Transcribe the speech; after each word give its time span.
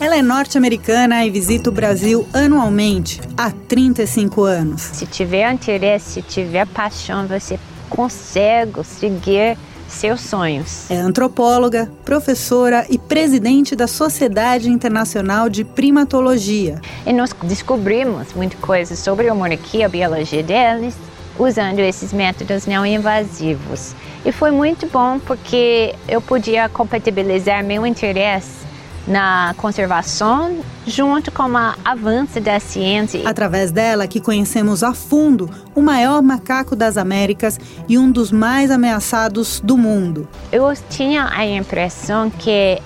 Ela 0.00 0.16
é 0.16 0.22
norte-americana 0.22 1.26
e 1.26 1.30
visita 1.30 1.70
o 1.70 1.72
Brasil 1.72 2.24
anualmente 2.32 3.20
há 3.36 3.50
35 3.50 4.44
anos. 4.44 4.80
Se 4.80 5.04
tiver 5.06 5.52
interesse, 5.52 6.12
se 6.12 6.22
tiver 6.22 6.64
paixão, 6.68 7.26
você 7.26 7.58
consegue 7.90 8.84
seguir 8.84 9.58
seus 9.88 10.20
sonhos. 10.20 10.88
É 10.88 10.96
antropóloga, 10.98 11.90
professora 12.04 12.86
e 12.88 12.96
presidente 12.96 13.74
da 13.74 13.88
Sociedade 13.88 14.70
Internacional 14.70 15.48
de 15.48 15.64
Primatologia. 15.64 16.80
E 17.04 17.12
nós 17.12 17.34
descobrimos 17.42 18.32
muita 18.34 18.56
coisa 18.58 18.94
sobre 18.94 19.28
o 19.28 19.34
muriqui, 19.34 19.82
a 19.82 19.88
biologia 19.88 20.44
deles, 20.44 20.94
usando 21.36 21.80
esses 21.80 22.12
métodos 22.12 22.66
não 22.66 22.86
invasivos. 22.86 23.94
E 24.24 24.30
foi 24.30 24.52
muito 24.52 24.86
bom 24.86 25.18
porque 25.18 25.92
eu 26.06 26.20
podia 26.20 26.68
compatibilizar 26.68 27.64
meu 27.64 27.84
interesse 27.84 28.67
na 29.06 29.54
conservação 29.56 30.60
junto 30.86 31.30
com 31.30 31.44
o 31.44 31.74
avanço 31.84 32.40
da 32.40 32.60
ciência. 32.60 33.28
Através 33.28 33.70
dela 33.70 34.06
que 34.06 34.20
conhecemos 34.20 34.82
a 34.82 34.92
fundo 34.92 35.50
o 35.74 35.80
maior 35.80 36.22
macaco 36.22 36.76
das 36.76 36.96
Américas 36.96 37.58
e 37.88 37.98
um 37.98 38.10
dos 38.10 38.30
mais 38.30 38.70
ameaçados 38.70 39.60
do 39.60 39.76
mundo. 39.76 40.28
Eu 40.52 40.72
tinha 40.90 41.28
a 41.30 41.46
impressão 41.46 42.30
que 42.30 42.80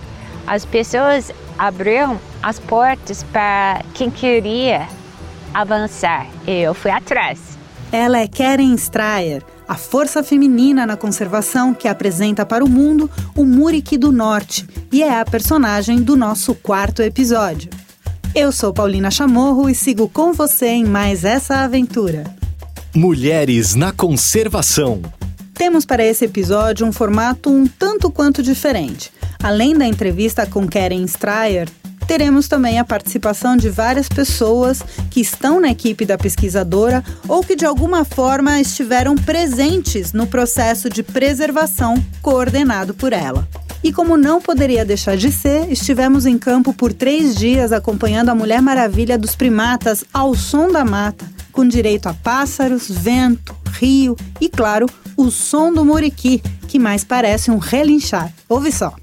as 0.47 0.65
pessoas 0.65 1.30
abriram 1.59 2.19
as 2.43 2.59
portas 2.59 3.23
para 3.23 3.83
quem 3.95 4.10
queria 4.10 4.88
avançar 5.55 6.27
eu 6.47 6.74
fui 6.74 6.91
atrás. 6.91 7.38
Ela 7.91 8.21
é 8.21 8.27
Karen 8.27 8.74
Strayer, 8.74 9.43
a 9.73 9.75
força 9.75 10.23
feminina 10.23 10.85
na 10.85 10.99
conservação 10.99 11.73
que 11.73 11.89
apresenta 11.89 12.45
para 12.45 12.63
o 12.63 12.69
mundo 12.69 13.11
o 13.35 13.43
Muriqui 13.43 13.97
do 13.97 14.13
Norte 14.13 14.69
e 14.93 15.03
é 15.03 15.19
a 15.19 15.25
personagem 15.25 16.03
do 16.03 16.15
nosso 16.15 16.55
quarto 16.55 17.01
episódio. 17.01 17.71
Eu 18.35 18.52
sou 18.52 18.71
Paulina 18.71 19.11
Chamorro 19.11 19.71
e 19.71 19.74
sigo 19.74 20.11
com 20.11 20.35
você 20.35 20.66
em 20.66 20.85
mais 20.85 21.24
essa 21.24 21.61
aventura. 21.61 22.24
Mulheres 22.95 23.74
na 23.74 23.93
Conservação. 23.93 25.01
Temos 25.55 25.87
para 25.87 26.05
esse 26.05 26.27
episódio 26.27 26.87
um 26.87 26.93
formato 26.93 27.49
um 27.49 27.66
tanto 27.66 28.11
quanto 28.11 28.43
diferente. 28.43 29.11
Além 29.43 29.74
da 29.74 29.87
entrevista 29.87 30.45
com 30.45 30.68
Karen 30.68 31.02
Strayer, 31.05 31.66
teremos 32.13 32.46
também 32.46 32.79
a 32.79 32.85
participação 32.85 33.57
de 33.57 33.71
várias 33.71 34.07
pessoas 34.07 34.82
que 35.10 35.18
estão 35.18 35.59
na 35.59 35.71
equipe 35.71 36.05
da 36.05 36.18
pesquisadora 36.18 37.02
ou 37.27 37.43
que 37.43 37.57
de 37.57 37.65
alguma 37.65 38.05
forma 38.05 38.60
estiveram 38.60 39.15
presentes 39.15 40.13
no 40.13 40.27
processo 40.27 40.90
de 40.90 41.02
preservação 41.02 41.95
coordenado 42.21 42.93
por 42.93 43.15
ela. 43.15 43.49
E 43.83 43.90
como 43.90 44.18
não 44.18 44.43
poderia 44.43 44.85
deixar 44.85 45.16
de 45.16 45.33
ser, 45.33 45.73
estivemos 45.73 46.27
em 46.27 46.37
campo 46.37 46.74
por 46.74 46.93
três 46.93 47.35
dias 47.35 47.73
acompanhando 47.73 48.29
a 48.29 48.35
Mulher 48.35 48.60
Maravilha 48.60 49.16
dos 49.16 49.35
primatas 49.35 50.05
ao 50.13 50.35
som 50.35 50.71
da 50.71 50.85
mata, 50.85 51.24
com 51.51 51.66
direito 51.66 52.10
a 52.10 52.13
pássaros, 52.13 52.90
vento, 52.90 53.57
rio 53.80 54.18
e, 54.38 54.51
claro, 54.51 54.85
o 55.16 55.30
som 55.30 55.73
do 55.73 55.83
muriqui, 55.83 56.43
que 56.68 56.79
mais 56.79 57.05
parece 57.05 57.51
um 57.51 57.57
relinchar. 57.57 58.30
Ouve 58.51 58.71
só. 58.71 58.95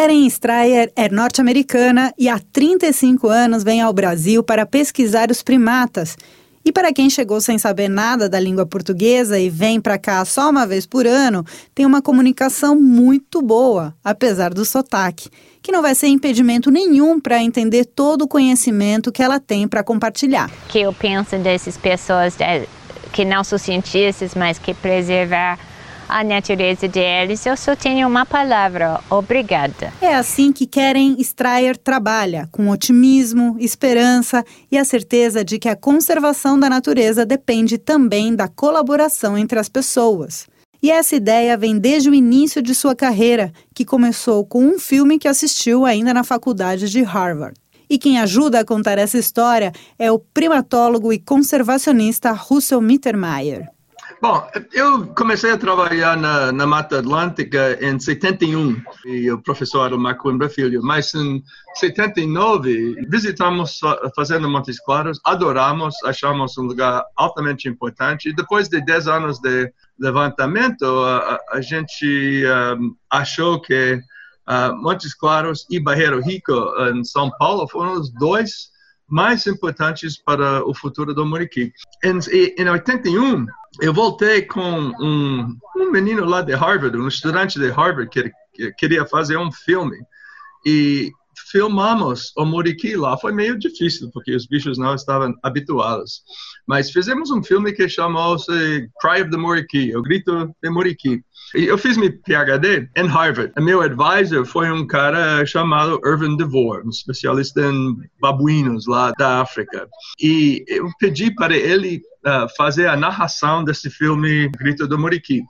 Karen 0.00 0.24
Strayer 0.28 0.90
é 0.96 1.10
norte-americana 1.10 2.10
e 2.16 2.26
há 2.26 2.38
35 2.38 3.28
anos 3.28 3.62
vem 3.62 3.82
ao 3.82 3.92
Brasil 3.92 4.42
para 4.42 4.64
pesquisar 4.64 5.30
os 5.30 5.42
primatas. 5.42 6.16
E 6.64 6.72
para 6.72 6.90
quem 6.90 7.10
chegou 7.10 7.38
sem 7.38 7.58
saber 7.58 7.90
nada 7.90 8.26
da 8.26 8.40
língua 8.40 8.64
portuguesa 8.64 9.38
e 9.38 9.50
vem 9.50 9.78
para 9.78 9.98
cá 9.98 10.24
só 10.24 10.48
uma 10.48 10.66
vez 10.66 10.86
por 10.86 11.06
ano, 11.06 11.44
tem 11.74 11.84
uma 11.84 12.00
comunicação 12.00 12.74
muito 12.74 13.42
boa, 13.42 13.94
apesar 14.02 14.54
do 14.54 14.64
sotaque, 14.64 15.28
que 15.60 15.70
não 15.70 15.82
vai 15.82 15.94
ser 15.94 16.06
impedimento 16.06 16.70
nenhum 16.70 17.20
para 17.20 17.42
entender 17.42 17.84
todo 17.84 18.22
o 18.22 18.28
conhecimento 18.28 19.12
que 19.12 19.22
ela 19.22 19.38
tem 19.38 19.68
para 19.68 19.84
compartilhar. 19.84 20.50
Que 20.70 20.80
eu 20.80 20.94
penso 20.94 21.36
dessas 21.36 21.76
pessoas 21.76 22.40
é, 22.40 22.66
que 23.12 23.22
não 23.22 23.44
são 23.44 23.58
cientistas, 23.58 24.34
mas 24.34 24.58
que 24.58 24.72
preservar 24.72 25.58
a 26.10 26.24
natureza 26.24 26.88
deles, 26.88 27.46
eu 27.46 27.56
só 27.56 27.76
tenho 27.76 28.08
uma 28.08 28.26
palavra: 28.26 29.00
obrigada. 29.08 29.92
É 30.00 30.14
assim 30.14 30.52
que 30.52 30.66
Karen 30.66 31.14
Strayer 31.18 31.76
trabalha, 31.76 32.48
com 32.50 32.68
otimismo, 32.68 33.56
esperança 33.58 34.44
e 34.70 34.76
a 34.76 34.84
certeza 34.84 35.44
de 35.44 35.58
que 35.58 35.68
a 35.68 35.76
conservação 35.76 36.58
da 36.58 36.68
natureza 36.68 37.24
depende 37.24 37.78
também 37.78 38.34
da 38.34 38.48
colaboração 38.48 39.38
entre 39.38 39.58
as 39.58 39.68
pessoas. 39.68 40.46
E 40.82 40.90
essa 40.90 41.14
ideia 41.14 41.56
vem 41.56 41.78
desde 41.78 42.08
o 42.08 42.14
início 42.14 42.62
de 42.62 42.74
sua 42.74 42.94
carreira, 42.94 43.52
que 43.74 43.84
começou 43.84 44.44
com 44.44 44.64
um 44.64 44.78
filme 44.78 45.18
que 45.18 45.28
assistiu 45.28 45.84
ainda 45.84 46.14
na 46.14 46.24
faculdade 46.24 46.88
de 46.88 47.02
Harvard. 47.02 47.54
E 47.88 47.98
quem 47.98 48.18
ajuda 48.18 48.60
a 48.60 48.64
contar 48.64 48.98
essa 48.98 49.18
história 49.18 49.72
é 49.98 50.10
o 50.12 50.18
primatólogo 50.18 51.12
e 51.12 51.18
conservacionista 51.18 52.30
Russell 52.32 52.80
Mittermeier. 52.80 53.68
Bom, 54.20 54.46
eu 54.74 55.06
comecei 55.14 55.50
a 55.50 55.56
trabalhar 55.56 56.14
na, 56.14 56.52
na 56.52 56.66
Mata 56.66 56.98
Atlântica 56.98 57.78
em 57.80 57.98
71, 57.98 58.82
e 59.06 59.30
o 59.30 59.40
professor 59.40 59.96
Marco 59.96 60.24
Coimbra 60.24 60.46
Filho, 60.46 60.82
mas 60.82 61.14
em 61.14 61.42
79 61.76 63.06
visitamos 63.08 63.80
Fazenda 64.14 64.46
Montes 64.46 64.78
Claros, 64.84 65.18
adoramos, 65.24 65.94
achamos 66.04 66.58
um 66.58 66.64
lugar 66.64 67.02
altamente 67.16 67.66
importante, 67.66 68.28
e 68.28 68.34
depois 68.34 68.68
de 68.68 68.84
10 68.84 69.08
anos 69.08 69.38
de 69.38 69.72
levantamento, 69.98 70.84
a, 70.84 71.38
a 71.52 71.60
gente 71.62 72.44
um, 72.78 72.94
achou 73.08 73.58
que 73.58 73.94
uh, 73.94 74.76
Montes 74.82 75.14
Claros 75.14 75.64
e 75.70 75.80
Barreiro 75.80 76.20
Rico, 76.20 76.52
em 76.94 77.02
São 77.04 77.30
Paulo, 77.38 77.66
foram 77.66 77.94
os 77.94 78.12
dois 78.12 78.68
mais 79.08 79.46
importantes 79.46 80.16
para 80.22 80.62
o 80.64 80.74
futuro 80.74 81.14
do 81.14 81.24
Muriqui. 81.24 81.72
Em, 82.04 82.18
em 82.58 82.68
81, 82.68 83.46
eu 83.78 83.94
voltei 83.94 84.42
com 84.42 84.92
um, 85.00 85.56
um 85.76 85.90
menino 85.90 86.24
lá 86.24 86.42
de 86.42 86.54
Harvard, 86.54 86.96
um 86.96 87.08
estudante 87.08 87.58
de 87.58 87.68
Harvard 87.70 88.10
que, 88.10 88.32
que 88.52 88.72
queria 88.72 89.06
fazer 89.06 89.36
um 89.36 89.52
filme. 89.52 89.96
E 90.66 91.12
filmamos 91.50 92.32
o 92.36 92.44
Muriqui 92.44 92.96
lá. 92.96 93.16
Foi 93.16 93.32
meio 93.32 93.58
difícil, 93.58 94.10
porque 94.12 94.34
os 94.34 94.46
bichos 94.46 94.78
não 94.78 94.94
estavam 94.94 95.34
habituados. 95.42 96.22
Mas 96.66 96.90
fizemos 96.90 97.30
um 97.30 97.42
filme 97.42 97.72
que 97.72 97.88
chamou-se 97.88 98.52
Cry 99.00 99.22
of 99.22 99.30
the 99.30 99.36
Muriqui, 99.36 99.96
O 99.96 100.02
Grito 100.02 100.54
de 100.62 100.70
Muriqui. 100.70 101.22
E 101.54 101.64
eu 101.64 101.76
fiz 101.76 101.96
meu 101.96 102.12
PhD 102.12 102.88
em 102.96 103.06
Harvard. 103.06 103.52
O 103.58 103.62
meu 103.62 103.80
advisor 103.80 104.44
foi 104.44 104.70
um 104.70 104.86
cara 104.86 105.44
chamado 105.44 106.00
Irvin 106.04 106.36
DeVore, 106.36 106.86
um 106.86 106.90
especialista 106.90 107.60
em 107.60 107.96
babuínos 108.20 108.86
lá 108.86 109.12
da 109.18 109.40
África. 109.40 109.88
E 110.20 110.64
eu 110.68 110.88
pedi 111.00 111.34
para 111.34 111.56
ele 111.56 112.02
uh, 112.24 112.46
fazer 112.56 112.86
a 112.86 112.96
narração 112.96 113.64
desse 113.64 113.90
filme 113.90 114.48
Grito 114.50 114.86
do 114.86 114.98
Muriqui. 114.98 115.42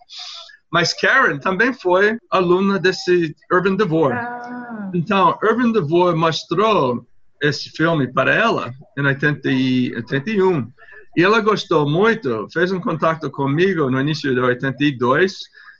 Mas 0.70 0.92
Karen 0.92 1.38
também 1.38 1.72
foi 1.72 2.18
aluna 2.30 2.78
desse 2.78 3.34
Irvin 3.52 3.76
DeVore. 3.76 4.14
Ah. 4.14 4.90
Então, 4.94 5.38
Irvin 5.42 5.72
DeVore 5.72 6.16
mostrou 6.16 7.06
esse 7.42 7.70
filme 7.70 8.12
para 8.12 8.34
ela 8.34 8.72
em 8.96 9.04
80 9.04 9.48
81. 9.48 10.70
E 11.16 11.24
ela 11.24 11.40
gostou 11.40 11.88
muito, 11.88 12.46
fez 12.52 12.70
um 12.70 12.80
contato 12.80 13.30
comigo 13.30 13.90
no 13.90 14.00
início 14.00 14.32
de 14.32 14.40
82 14.40 15.38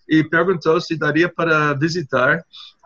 e 0.09 0.25
perguntou 0.25 0.81
se 0.81 0.97
daria 0.97 1.28
para 1.28 1.72
visitar 1.75 2.39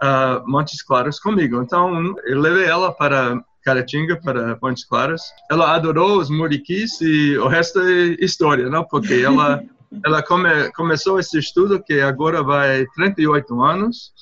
uh, 0.03 0.47
Montes 0.47 0.83
Claros 0.83 1.19
comigo. 1.19 1.63
Então, 1.63 2.15
eu 2.25 2.39
levei 2.39 2.67
ela 2.67 2.93
para 2.93 3.43
Caratinga, 3.65 4.21
para 4.21 4.59
Montes 4.63 4.85
Claros. 4.85 5.23
Ela 5.51 5.75
adorou 5.75 6.19
os 6.19 6.29
muriquis 6.29 7.01
e 7.01 7.37
o 7.39 7.49
resto 7.49 7.81
é 7.81 8.17
história, 8.23 8.69
não? 8.69 8.85
Porque 8.85 9.15
ela 9.15 9.63
ela 10.05 10.23
come, 10.23 10.71
começou 10.73 11.19
esse 11.19 11.39
estudo 11.39 11.83
que 11.83 12.01
agora 12.01 12.43
vai 12.43 12.87
38 12.95 13.63
anos 13.63 14.13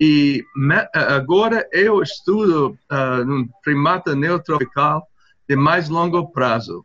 e 0.00 0.44
me, 0.54 0.76
agora 0.94 1.66
eu 1.72 2.02
estudo 2.02 2.78
uh, 2.92 3.30
um 3.30 3.48
primata 3.62 4.14
neotropical 4.14 5.06
de 5.48 5.56
mais 5.56 5.88
longo 5.88 6.30
prazo. 6.32 6.82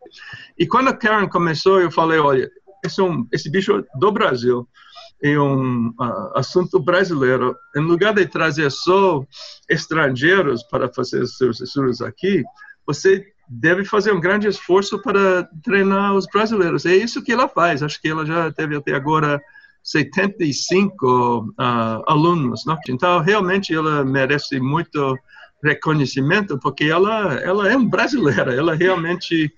E 0.58 0.66
quando 0.66 0.88
a 0.88 0.96
Karen 0.96 1.28
começou, 1.28 1.80
eu 1.80 1.90
falei, 1.90 2.18
olha, 2.18 2.50
esse, 2.84 3.00
é 3.00 3.04
um, 3.04 3.26
esse 3.32 3.50
bicho 3.50 3.84
do 3.98 4.12
Brasil 4.12 4.68
é 5.22 5.38
um 5.38 5.88
uh, 6.00 6.36
assunto 6.36 6.80
brasileiro. 6.80 7.54
Em 7.76 7.80
lugar 7.80 8.14
de 8.14 8.26
trazer 8.26 8.70
só 8.70 9.24
estrangeiros 9.68 10.62
para 10.64 10.92
fazer 10.92 11.26
seus 11.26 11.60
estudos 11.60 12.00
aqui, 12.00 12.42
você 12.86 13.31
deve 13.48 13.84
fazer 13.84 14.12
um 14.12 14.20
grande 14.20 14.48
esforço 14.48 15.00
para 15.00 15.48
treinar 15.62 16.14
os 16.14 16.26
brasileiros. 16.26 16.86
É 16.86 16.94
isso 16.94 17.22
que 17.22 17.32
ela 17.32 17.48
faz. 17.48 17.82
Acho 17.82 18.00
que 18.00 18.08
ela 18.08 18.24
já 18.24 18.50
teve 18.50 18.76
até 18.76 18.94
agora 18.94 19.40
75 19.82 21.06
uh, 21.06 21.54
ah, 21.58 22.02
alunos. 22.06 22.64
Né? 22.66 22.76
Então, 22.88 23.20
realmente, 23.20 23.74
ela 23.74 24.04
merece 24.04 24.60
muito 24.60 25.16
reconhecimento, 25.62 26.58
porque 26.58 26.84
ela, 26.84 27.34
ela 27.34 27.70
é 27.70 27.76
uma 27.76 27.88
brasileira. 27.88 28.54
Ela 28.54 28.74
realmente 28.74 29.52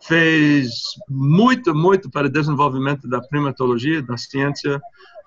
fez 0.00 0.70
muito, 1.08 1.74
muito 1.74 2.10
para 2.10 2.26
o 2.26 2.30
desenvolvimento 2.30 3.08
da 3.08 3.20
primatologia, 3.20 4.02
da 4.02 4.16
ciência 4.16 4.80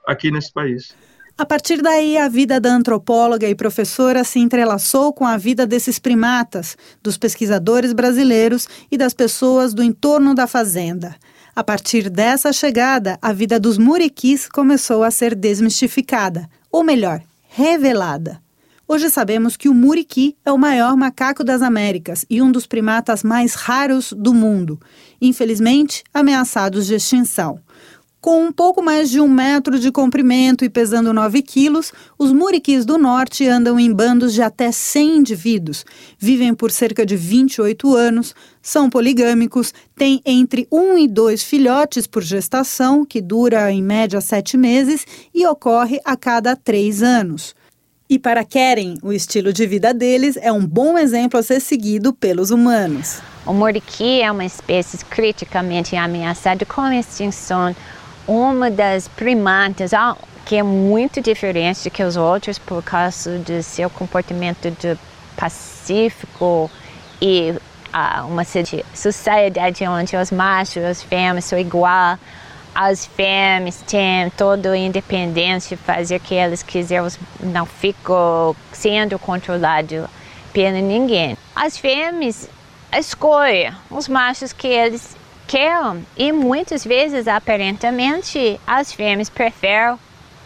aqui 0.08 0.32
nesse 0.32 0.52
país. 0.52 0.96
A 1.38 1.46
partir 1.46 1.82
daí, 1.82 2.18
a 2.18 2.28
vida 2.28 2.60
da 2.60 2.72
antropóloga 2.72 3.50
e 3.50 3.56
professora 3.56 4.24
se 4.24 4.40
entrelaçou 4.40 5.12
com 5.12 5.26
a 5.26 5.38
vida 5.38 5.66
desses 5.66 5.98
primatas, 5.98 6.78
dos 7.02 7.18
pesquisadores 7.18 7.94
brasileiros 7.94 8.68
e 8.92 8.98
das 8.98 9.14
pessoas 9.14 9.74
do 9.74 9.82
entorno 9.82 10.36
da 10.36 10.46
fazenda. 10.46 11.16
A 11.56 11.64
partir 11.64 12.10
dessa 12.10 12.54
chegada, 12.54 13.18
a 13.22 13.34
vida 13.34 13.60
dos 13.60 13.78
muriquis 13.78 14.48
começou 14.48 15.04
a 15.04 15.12
ser 15.12 15.36
desmistificada, 15.36 16.50
ou 16.72 16.84
melhor, 16.84 17.22
revelada. 17.50 18.42
Hoje 18.88 19.10
sabemos 19.10 19.56
que 19.56 19.70
o 19.70 19.74
muriqui 19.74 20.36
é 20.46 20.52
o 20.52 20.58
maior 20.58 20.98
macaco 20.98 21.44
das 21.44 21.62
Américas 21.62 22.26
e 22.30 22.42
um 22.42 22.52
dos 22.52 22.68
primatas 22.68 23.24
mais 23.24 23.54
raros 23.54 24.14
do 24.14 24.34
mundo, 24.34 24.80
infelizmente 25.22 26.04
ameaçados 26.14 26.88
de 26.88 26.96
extinção. 26.96 27.60
Com 28.22 28.44
um 28.44 28.52
pouco 28.52 28.84
mais 28.84 29.10
de 29.10 29.20
um 29.20 29.28
metro 29.28 29.80
de 29.80 29.92
comprimento 29.92 30.64
e 30.64 30.70
pesando 30.70 31.12
9 31.12 31.42
quilos, 31.42 31.92
os 32.20 32.32
muriquis 32.32 32.86
do 32.86 33.00
norte 33.00 33.48
andam 33.48 33.80
em 33.80 33.92
bandos 33.92 34.32
de 34.32 34.44
até 34.44 34.72
100 34.72 35.18
indivíduos, 35.18 35.84
vivem 36.20 36.54
por 36.54 36.70
cerca 36.70 37.04
de 37.04 37.18
28 37.18 37.96
anos, 37.96 38.36
são 38.62 38.92
poligâmicos, 38.92 39.74
têm 39.96 40.22
entre 40.24 40.68
1 40.72 41.00
e 41.00 41.08
2 41.08 41.42
filhotes 41.42 42.06
por 42.06 42.22
gestação, 42.22 43.04
que 43.04 43.20
dura 43.20 43.72
em 43.72 43.82
média 43.82 44.22
7 44.22 44.56
meses 44.56 45.04
e 45.34 45.48
ocorre 45.48 46.00
a 46.06 46.16
cada 46.16 46.56
3 46.56 47.02
anos. 47.02 47.56
E 48.08 48.20
para 48.20 48.46
Keren, 48.46 49.00
o 49.02 49.12
estilo 49.12 49.52
de 49.52 49.66
vida 49.66 49.96
deles 49.96 50.38
é 50.38 50.52
um 50.52 50.64
bom 50.64 50.96
exemplo 50.96 51.40
a 51.40 51.44
ser 51.44 51.60
seguido 51.60 52.14
pelos 52.14 52.52
humanos. 52.52 53.20
O 53.48 53.54
muriqui 53.54 54.22
é 54.22 54.32
uma 54.32 54.46
espécie 54.46 55.04
criticamente 55.06 55.96
ameaçada 55.96 56.64
com 56.64 56.86
extinção 56.92 57.76
uma 58.28 58.70
das 58.70 59.08
primatas 59.08 59.92
que 60.46 60.56
é 60.56 60.64
muito 60.64 61.22
diferente 61.22 61.90
que 61.90 62.04
os 62.04 62.18
outros 62.18 62.60
por 62.60 62.84
causa 62.84 63.38
do 63.40 63.64
seu 63.64 63.90
comportamento 63.90 64.70
de 64.72 64.98
pacífico 65.36 66.70
e 67.22 67.52
uh, 67.52 68.28
uma 68.28 68.44
sociedade 68.44 69.88
onde 69.88 70.16
os 70.16 70.32
machos 70.32 70.78
e 70.78 70.86
as 70.86 71.04
fêmeas 71.04 71.46
são 71.46 71.58
igual. 71.58 72.18
As 72.74 73.06
fêmeas 73.06 73.82
têm 73.82 74.30
toda 74.32 74.72
a 74.72 74.78
independência 74.78 75.76
de 75.76 75.84
fazer 75.84 76.16
o 76.18 76.20
que 76.20 76.36
elas 76.36 76.64
quiserem, 76.64 77.10
não 77.42 77.66
ficam 77.66 78.56
sendo 78.72 79.20
controlados 79.20 80.06
por 80.54 80.72
ninguém. 80.72 81.38
As 81.56 81.78
fêmeas 81.78 82.50
escolhem 82.98 83.74
os 83.90 84.08
machos 84.08 84.54
que 84.54 84.68
eles 84.68 85.18
e 86.16 86.32
muitas 86.32 86.86
vezes, 86.86 87.28
aparentemente, 87.28 88.58
as 88.66 88.94
fêmeas 88.94 89.30
preferem 89.30 89.98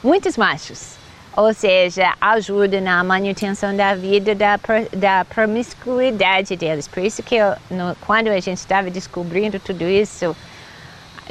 muitos 0.03 0.35
machos. 0.35 0.95
Ou 1.37 1.53
seja, 1.53 2.15
ajuda 2.19 2.81
na 2.81 3.03
manutenção 3.03 3.75
da 3.77 3.93
vida, 3.93 4.33
da, 4.33 4.59
da 4.91 5.23
promiscuidade 5.25 6.55
deles. 6.55 6.87
Por 6.87 7.03
isso 7.03 7.21
que 7.21 7.35
eu, 7.35 7.53
no, 7.69 7.95
quando 8.01 8.29
a 8.29 8.39
gente 8.39 8.57
estava 8.57 8.89
descobrindo 8.89 9.59
tudo 9.59 9.83
isso, 9.83 10.35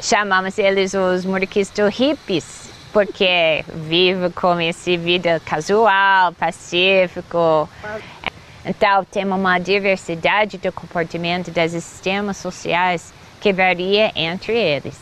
chamamos 0.01 0.57
eles 0.57 0.93
os 0.93 1.25
muriquistas 1.25 1.93
hippies, 1.97 2.69
porque 2.93 3.65
vivem 3.73 4.31
com 4.31 4.57
essa 4.57 4.95
vida 4.95 5.41
casual, 5.45 6.31
pacífico. 6.31 7.67
Então, 8.63 9.03
tem 9.03 9.25
uma 9.25 9.59
diversidade 9.59 10.57
de 10.57 10.71
comportamento 10.71 11.51
dos 11.51 11.71
sistemas 11.71 12.37
sociais 12.37 13.13
que 13.45 13.53
varia 13.53 14.11
entre 14.15 14.57
eles. 14.57 14.95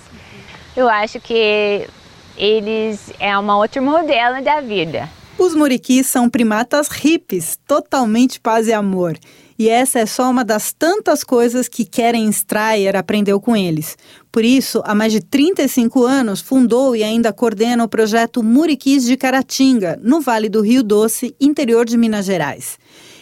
Eu 0.76 0.90
acho 0.90 1.18
que 1.18 1.88
eles 2.36 3.14
é 3.18 3.38
uma 3.38 3.58
outra 3.58 3.82
modelo 3.82 4.44
da 4.44 4.60
vida. 4.60 5.10
Os 5.40 5.56
muriquis 5.56 6.08
são 6.08 6.30
primatas 6.30 6.90
hippies, 6.90 7.58
totalmente 7.66 8.42
paz 8.42 8.68
e 8.68 8.74
amor. 8.74 9.18
E 9.58 9.70
essa 9.70 10.00
é 10.00 10.06
só 10.06 10.30
uma 10.30 10.44
das 10.44 10.74
tantas 10.74 11.24
coisas 11.24 11.70
que 11.70 11.86
Keren 11.86 12.28
Strayer 12.32 12.98
aprendeu 12.98 13.40
com 13.40 13.56
eles. 13.56 13.98
Por 14.30 14.44
isso, 14.44 14.82
há 14.84 14.94
mais 14.94 15.14
de 15.14 15.22
35 15.22 16.04
anos, 16.04 16.42
fundou 16.42 16.98
e 16.98 17.02
ainda 17.02 17.32
coordena 17.32 17.86
o 17.86 17.88
projeto 17.88 18.44
Muriquis 18.44 19.06
de 19.06 19.16
Caratinga, 19.16 19.98
no 20.04 20.20
Vale 20.20 20.50
do 20.50 20.60
Rio 20.60 20.84
Doce, 20.84 21.34
interior 21.40 21.86
de 21.86 21.96
Minas 21.96 22.26
Gerais. 22.26 22.78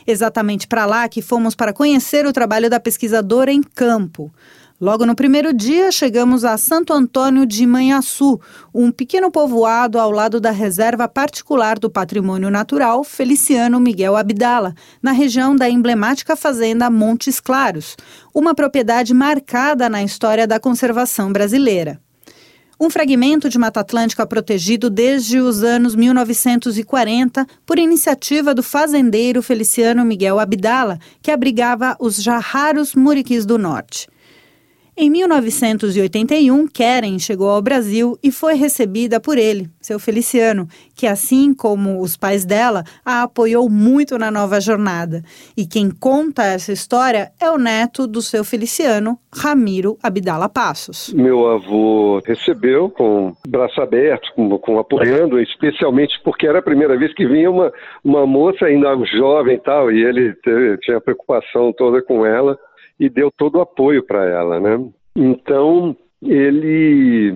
Exatamente 0.08 0.68
para 0.68 0.88
lá 0.88 1.08
que 1.08 1.22
fomos 1.22 1.54
para 1.54 1.74
conhecer 1.74 2.26
o 2.26 2.34
trabalho 2.34 2.72
da 2.72 2.80
pesquisadora 2.80 3.52
em 3.52 3.62
campo. 3.62 4.34
Logo 4.82 5.06
no 5.06 5.14
primeiro 5.14 5.54
dia, 5.54 5.92
chegamos 5.92 6.44
a 6.44 6.58
Santo 6.58 6.92
Antônio 6.92 7.46
de 7.46 7.68
Manhaçu, 7.68 8.42
um 8.74 8.92
pequeno 8.92 9.30
povoado 9.30 10.00
ao 10.00 10.10
lado 10.10 10.42
da 10.42 10.50
Reserva 10.50 11.08
Particular 11.08 11.78
do 11.78 11.88
Patrimônio 11.88 12.50
Natural 12.50 13.04
Feliciano 13.04 13.80
Miguel 13.80 14.16
Abdala, 14.16 14.74
na 15.00 15.12
região 15.12 15.56
da 15.56 15.70
emblemática 15.70 16.36
fazenda 16.36 16.90
Montes 16.90 17.40
Claros, 17.40 17.96
uma 18.34 18.56
propriedade 18.56 19.14
marcada 19.14 19.88
na 19.88 20.02
história 20.02 20.48
da 20.48 20.60
conservação 20.60 21.32
brasileira. 21.32 22.02
Um 22.80 22.90
fragmento 22.90 23.50
de 23.50 23.60
Mata 23.60 23.82
Atlântica 23.82 24.26
protegido 24.26 24.90
desde 24.90 25.40
os 25.40 25.62
anos 25.62 25.96
1940 25.96 27.46
por 27.68 27.78
iniciativa 27.78 28.56
do 28.56 28.64
fazendeiro 28.64 29.44
Feliciano 29.44 30.04
Miguel 30.04 30.40
Abdala, 30.40 30.98
que 31.22 31.30
abrigava 31.30 31.96
os 32.00 32.16
já 32.16 32.40
raros 32.40 32.96
muriquis 32.96 33.46
do 33.46 33.60
norte. 33.60 34.08
Em 34.98 35.10
1981, 35.10 36.68
Keren 36.68 37.18
chegou 37.18 37.50
ao 37.50 37.62
Brasil 37.62 38.18
e 38.22 38.30
foi 38.30 38.56
recebida 38.56 39.22
por 39.22 39.38
ele, 39.38 39.70
seu 39.80 39.98
Feliciano, 39.98 40.68
que, 40.94 41.08
assim 41.08 41.54
como 41.54 42.02
os 42.02 42.18
pais 42.18 42.44
dela, 42.44 42.84
a 43.06 43.24
apoiou 43.24 43.70
muito 43.70 44.18
na 44.18 44.30
nova 44.30 44.60
jornada. 44.60 45.24
E 45.56 45.66
quem 45.66 45.90
conta 45.90 46.44
essa 46.44 46.74
história 46.74 47.32
é 47.42 47.50
o 47.50 47.58
neto 47.58 48.06
do 48.06 48.22
seu 48.22 48.44
Feliciano, 48.44 49.18
Ramiro 49.34 49.98
Abdala 50.04 50.50
Passos. 50.50 51.14
Meu 51.14 51.48
avô 51.48 52.22
recebeu 52.26 52.90
com 52.90 53.34
braço 53.48 53.82
aberto, 53.82 54.30
com, 54.36 54.58
com 54.60 54.78
apoiando, 54.78 55.40
especialmente 55.40 56.20
porque 56.22 56.46
era 56.46 56.60
a 56.60 56.62
primeira 56.64 56.98
vez 56.98 57.14
que 57.14 57.26
vinha 57.26 57.50
uma, 57.50 57.72
uma 58.04 58.28
moça 58.28 58.66
ainda 58.66 58.92
jovem 59.06 59.56
e 59.56 59.60
tal, 59.62 59.90
e 59.90 60.04
ele 60.04 60.34
teve, 60.44 60.78
tinha 60.80 61.00
preocupação 61.00 61.72
toda 61.72 62.02
com 62.02 62.26
ela 62.26 62.60
e 63.02 63.10
deu 63.10 63.32
todo 63.36 63.56
o 63.56 63.62
apoio 63.62 64.04
para 64.04 64.24
ela, 64.26 64.60
né? 64.60 64.80
Então 65.16 65.98
ele 66.22 67.36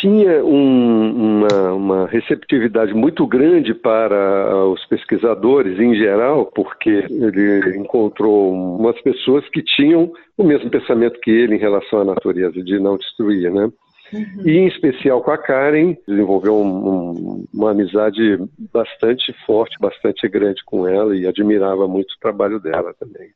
tinha 0.00 0.44
um, 0.44 1.38
uma, 1.38 1.72
uma, 1.72 2.06
receptividade 2.08 2.92
muito 2.92 3.24
grande 3.24 3.72
para 3.72 4.66
os 4.66 4.84
pesquisadores 4.86 5.78
em 5.78 5.94
geral, 5.94 6.46
porque 6.46 6.90
ele 7.08 7.78
encontrou 7.78 8.52
umas 8.52 9.00
pessoas 9.02 9.48
que 9.50 9.62
tinham 9.62 10.10
o 10.36 10.42
mesmo 10.42 10.68
pensamento 10.68 11.20
que 11.20 11.30
ele 11.30 11.54
em 11.54 11.60
relação 11.60 12.00
à 12.00 12.04
natureza, 12.04 12.60
de 12.60 12.80
não 12.80 12.96
destruir, 12.96 13.52
né? 13.52 13.70
Uhum. 14.12 14.48
E 14.48 14.58
em 14.58 14.66
especial 14.66 15.22
com 15.22 15.30
a 15.30 15.38
Karen, 15.38 15.96
desenvolveu 16.08 16.56
um, 16.56 16.88
um, 16.88 17.44
uma 17.54 17.70
amizade 17.70 18.36
bastante 18.72 19.32
forte, 19.46 19.76
bastante 19.80 20.28
grande 20.28 20.62
com 20.64 20.88
ela 20.88 21.16
e 21.16 21.24
admirava 21.24 21.86
muito 21.86 22.10
o 22.10 22.20
trabalho 22.20 22.58
dela 22.58 22.92
também. 22.98 23.28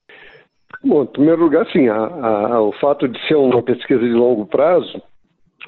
Bom, 0.85 1.03
em 1.03 1.07
primeiro 1.07 1.43
lugar, 1.43 1.67
sim, 1.73 1.89
a, 1.89 1.97
a, 1.97 2.63
o 2.63 2.73
fato 2.73 3.09
de 3.09 3.19
ser 3.27 3.35
uma 3.35 3.63
pesquisa 3.63 4.01
de 4.01 4.13
longo 4.13 4.47
prazo, 4.47 5.03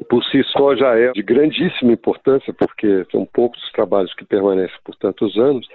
por 0.08 0.24
si 0.24 0.42
só 0.44 0.76
já 0.76 0.96
é 0.96 1.12
de 1.12 1.22
grandíssima 1.22 1.92
importância, 1.92 2.54
porque 2.54 3.04
são 3.10 3.26
poucos 3.26 3.62
os 3.62 3.72
trabalhos 3.72 4.14
que 4.14 4.24
permanecem 4.24 4.76
por 4.84 4.94
tantos 4.96 5.36
anos, 5.36 5.66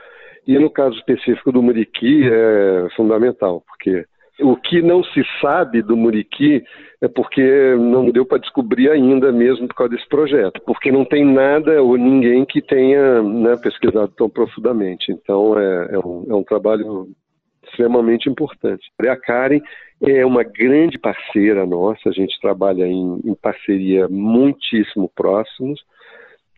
e 0.47 0.57
no 0.57 0.69
caso 0.69 0.95
específico 0.97 1.51
do 1.51 1.61
Muriqui 1.61 2.23
é 2.23 2.87
fundamental, 2.95 3.63
porque 3.67 4.05
o 4.39 4.55
que 4.55 4.81
não 4.81 5.03
se 5.03 5.23
sabe 5.41 5.81
do 5.81 5.95
Muriqui 5.95 6.63
é 7.01 7.07
porque 7.07 7.75
não 7.75 8.09
deu 8.09 8.25
para 8.25 8.39
descobrir 8.39 8.89
ainda 8.89 9.31
mesmo 9.31 9.67
por 9.67 9.75
causa 9.75 9.93
desse 9.93 10.07
projeto, 10.07 10.61
porque 10.65 10.91
não 10.91 11.05
tem 11.05 11.25
nada 11.25 11.81
ou 11.81 11.97
ninguém 11.97 12.45
que 12.45 12.61
tenha 12.61 13.21
né, 13.21 13.55
pesquisado 13.57 14.11
tão 14.15 14.29
profundamente. 14.29 15.11
Então 15.11 15.57
é, 15.59 15.89
é, 15.91 15.99
um, 15.99 16.25
é 16.29 16.35
um 16.35 16.43
trabalho 16.43 17.07
extremamente 17.65 18.29
importante. 18.29 18.91
A 19.07 19.15
Karen 19.15 19.61
é 20.01 20.25
uma 20.25 20.43
grande 20.43 20.97
parceira 20.97 21.65
nossa, 21.65 22.09
a 22.09 22.11
gente 22.11 22.39
trabalha 22.39 22.85
em, 22.85 23.21
em 23.23 23.35
parceria 23.35 24.07
muitíssimo 24.07 25.09
próximos 25.15 25.81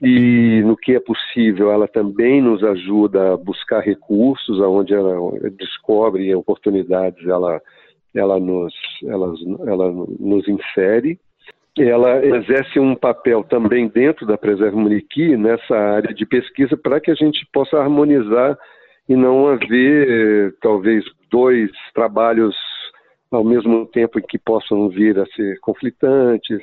e 0.01 0.61
no 0.63 0.77
que 0.77 0.95
é 0.95 0.99
possível 0.99 1.71
ela 1.71 1.87
também 1.87 2.41
nos 2.41 2.63
ajuda 2.63 3.33
a 3.33 3.37
buscar 3.37 3.79
recursos, 3.79 4.61
aonde 4.61 4.93
ela 4.93 5.15
descobre 5.57 6.33
oportunidades, 6.35 7.25
ela 7.27 7.61
ela 8.15 8.39
nos 8.39 8.73
ela, 9.03 9.33
ela 9.65 9.91
nos 10.19 10.47
insere. 10.47 11.19
Ela 11.77 12.25
exerce 12.25 12.79
um 12.79 12.95
papel 12.95 13.43
também 13.43 13.87
dentro 13.87 14.25
da 14.25 14.35
Preserva 14.35 14.75
Muriqui 14.75 15.37
nessa 15.37 15.75
área 15.75 16.11
de 16.11 16.25
pesquisa 16.25 16.75
para 16.75 16.99
que 16.99 17.11
a 17.11 17.15
gente 17.15 17.47
possa 17.53 17.77
harmonizar 17.77 18.57
e 19.07 19.15
não 19.15 19.47
haver 19.47 20.55
talvez 20.61 21.03
dois 21.29 21.71
trabalhos 21.93 22.55
ao 23.31 23.43
mesmo 23.43 23.85
tempo 23.87 24.19
em 24.19 24.23
que 24.23 24.37
possam 24.37 24.89
vir 24.89 25.19
a 25.19 25.25
ser 25.27 25.59
conflitantes, 25.59 26.59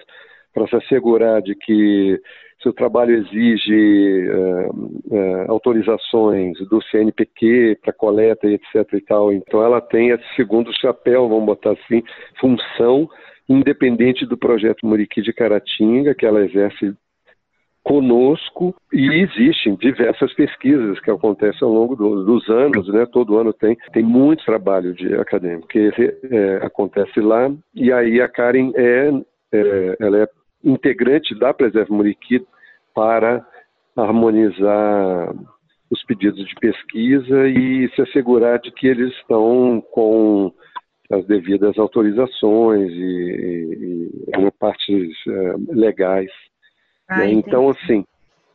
para 0.53 0.67
se 0.69 0.77
assegurar 0.77 1.43
de 1.43 1.55
que 1.55 2.21
se 2.63 2.69
o 2.69 2.73
trabalho 2.73 3.17
exige 3.17 4.29
uh, 4.31 4.71
uh, 4.71 5.51
autorizações 5.51 6.57
do 6.71 6.81
CNPq 6.85 7.79
para 7.83 7.93
coleta 7.93 8.47
e 8.47 8.55
etc 8.55 8.91
e 8.95 9.01
tal, 9.01 9.33
então 9.33 9.63
ela 9.63 9.81
tem 9.81 10.11
esse 10.11 10.25
segundo 10.37 10.73
chapéu, 10.81 11.29
vamos 11.29 11.45
botar 11.45 11.73
assim, 11.73 12.03
função 12.41 13.09
independente 13.47 14.25
do 14.25 14.39
projeto 14.39 14.87
Muriqui 14.87 15.21
de 15.21 15.33
Caratinga, 15.33 16.15
que 16.15 16.25
ela 16.25 16.43
exerce 16.43 16.95
conosco 17.85 18.75
e 18.91 19.07
existem 19.21 19.77
diversas 19.77 20.33
pesquisas 20.33 20.99
que 21.01 21.11
acontecem 21.11 21.61
ao 21.63 21.73
longo 21.73 21.95
do, 21.95 22.25
dos 22.25 22.49
anos, 22.49 22.89
né? 22.89 23.07
Todo 23.13 23.37
ano 23.37 23.53
tem 23.53 23.77
tem 23.93 24.03
muito 24.03 24.45
trabalho 24.45 24.95
de 24.95 25.15
acadêmico 25.15 25.69
que 25.69 25.91
é, 26.31 26.57
acontece 26.63 27.21
lá 27.21 27.53
e 27.75 27.93
aí 27.93 28.23
a 28.23 28.29
Karen 28.29 28.73
é, 28.75 29.11
é 29.53 29.97
ela 30.01 30.23
é 30.23 30.27
integrante 30.65 31.39
da 31.39 31.53
Preserve 31.53 31.93
Muriqui 31.93 32.43
para 32.95 33.47
harmonizar 33.95 35.35
os 35.91 36.03
pedidos 36.05 36.45
de 36.47 36.55
pesquisa 36.55 37.47
e 37.49 37.89
se 37.95 38.03
assegurar 38.03 38.59
de 38.61 38.73
que 38.73 38.87
eles 38.87 39.13
estão 39.17 39.83
com 39.93 40.53
as 41.13 41.25
devidas 41.27 41.79
autorizações 41.79 42.91
e, 42.91 44.11
e, 44.27 44.41
e 44.41 44.51
partes 44.59 45.27
uh, 45.27 45.75
legais. 45.75 46.31
Ah, 47.09 47.19
né? 47.19 47.33
Então, 47.33 47.69
assim, 47.71 48.05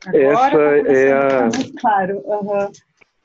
Agora 0.05 0.79
essa 0.79 0.85
tá 0.85 0.93
é 0.93 1.13
a. 1.13 1.49
Claro. 1.79 2.23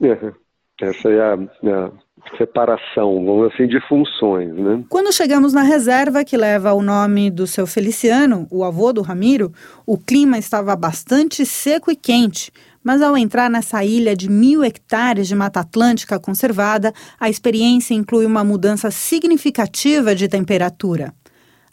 Uhum. 0.00 0.33
Essa 0.81 1.09
é 1.09 1.21
a, 1.21 1.35
a, 1.35 1.93
separação, 2.37 3.25
vamos 3.25 3.52
assim, 3.52 3.69
de 3.69 3.81
funções, 3.87 4.52
né? 4.54 4.83
Quando 4.88 5.12
chegamos 5.12 5.52
na 5.52 5.62
reserva 5.62 6.25
que 6.25 6.37
leva 6.37 6.73
o 6.73 6.83
nome 6.83 7.31
do 7.31 7.47
seu 7.47 7.66
Feliciano, 7.66 8.49
o 8.50 8.64
avô 8.64 8.93
do 8.93 9.02
Ramiro, 9.02 9.52
o 9.87 9.97
clima 9.97 10.37
estava 10.37 10.75
bastante 10.75 11.47
seco 11.47 11.93
e 11.93 11.97
quente, 11.97 12.50
mas 12.83 13.02
ao 13.02 13.16
entrar 13.16 13.49
nessa 13.49 13.85
ilha 13.85 14.16
de 14.16 14.28
mil 14.28 14.64
hectares 14.64 15.28
de 15.28 15.35
Mata 15.35 15.61
Atlântica 15.61 16.19
conservada, 16.19 16.93
a 17.21 17.31
experiência 17.31 17.95
inclui 17.95 18.26
uma 18.26 18.43
mudança 18.43 18.90
significativa 18.90 20.12
de 20.14 20.26
temperatura. 20.26 21.14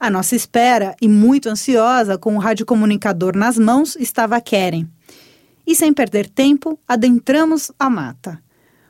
À 0.01 0.09
nossa 0.09 0.35
espera, 0.35 0.95
e 0.99 1.07
muito 1.07 1.47
ansiosa, 1.47 2.17
com 2.17 2.35
o 2.35 2.39
radiocomunicador 2.39 3.37
nas 3.37 3.55
mãos, 3.59 3.95
estava 3.95 4.41
Keren. 4.41 4.89
E 5.65 5.75
sem 5.75 5.93
perder 5.93 6.27
tempo, 6.27 6.79
adentramos 6.87 7.71
a 7.77 7.87
mata. 7.87 8.41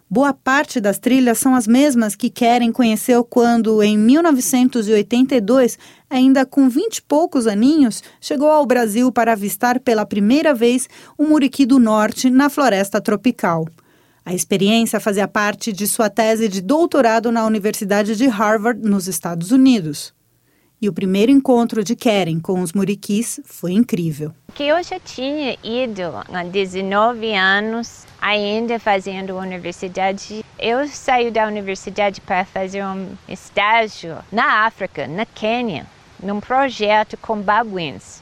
Boa 0.10 0.32
parte 0.34 0.80
das 0.80 0.98
trilhas 1.00 1.38
são 1.38 1.54
as 1.54 1.68
mesmas 1.68 2.16
que 2.16 2.30
Keren 2.30 2.72
conheceu 2.72 3.26
quando, 3.26 3.84
em 3.84 3.98
1982, 3.98 5.78
ainda 6.10 6.46
com 6.46 6.70
vinte 6.70 7.00
e 7.00 7.02
poucos 7.02 7.46
aninhos, 7.46 8.02
chegou 8.22 8.50
ao 8.50 8.66
Brasil 8.66 9.12
para 9.12 9.34
avistar 9.34 9.82
pela 9.82 10.06
primeira 10.06 10.54
vez 10.54 10.88
o 11.18 11.26
Muriqui 11.26 11.66
do 11.66 11.78
Norte 11.78 12.30
na 12.30 12.50
floresta 12.50 13.02
tropical. 13.02 13.68
A 14.24 14.34
experiência 14.34 14.98
fazia 14.98 15.28
parte 15.28 15.74
de 15.74 15.88
sua 15.88 16.10
tese 16.10 16.48
de 16.48 16.62
doutorado 16.62 17.34
na 17.34 17.46
Universidade 17.46 18.16
de 18.16 18.28
Harvard, 18.28 18.82
nos 18.82 19.10
Estados 19.10 19.52
Unidos. 19.52 20.14
E 20.82 20.90
o 20.90 20.94
primeiro 20.94 21.32
encontro 21.32 21.84
de 21.84 21.96
Keren 21.96 22.40
com 22.40 22.60
os 22.60 22.74
muriquis 22.74 23.40
foi 23.46 23.72
incrível. 23.72 24.34
Que 24.56 24.64
eu 24.64 24.82
já 24.82 25.00
tinha 25.00 25.56
ido 25.64 26.02
há 26.34 26.44
19 26.44 27.36
anos, 27.36 28.08
ainda 28.20 28.80
fazendo 28.80 29.38
universidade. 29.38 30.44
Eu 30.58 30.88
saí 30.88 31.30
da 31.30 31.46
universidade 31.46 32.20
para 32.20 32.44
fazer 32.46 32.84
um 32.84 33.10
estágio 33.30 34.18
na 34.32 34.66
África, 34.66 35.06
na 35.06 35.24
Quênia, 35.24 35.86
num 36.20 36.40
projeto 36.40 37.16
com 37.16 37.40
babuínos, 37.40 38.20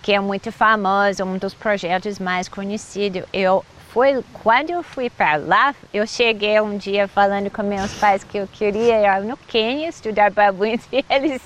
que 0.00 0.14
é 0.14 0.20
muito 0.20 0.50
famoso, 0.50 1.22
um 1.24 1.36
dos 1.36 1.52
projetos 1.52 2.18
mais 2.18 2.48
conhecidos. 2.48 3.24
Eu 3.34 3.62
foi 3.92 4.24
quando 4.42 4.70
eu 4.70 4.82
fui 4.82 5.10
para 5.10 5.36
lá, 5.36 5.74
eu 5.92 6.06
cheguei 6.06 6.58
um 6.62 6.78
dia 6.78 7.06
falando 7.06 7.50
com 7.50 7.62
meus 7.62 7.92
pais 7.94 8.24
que 8.24 8.38
eu 8.38 8.48
queria 8.48 9.18
ir 9.18 9.24
no 9.24 9.36
Quênia 9.36 9.90
estudar 9.90 10.30
babuínos 10.30 10.86
e 10.90 11.04
eles, 11.10 11.42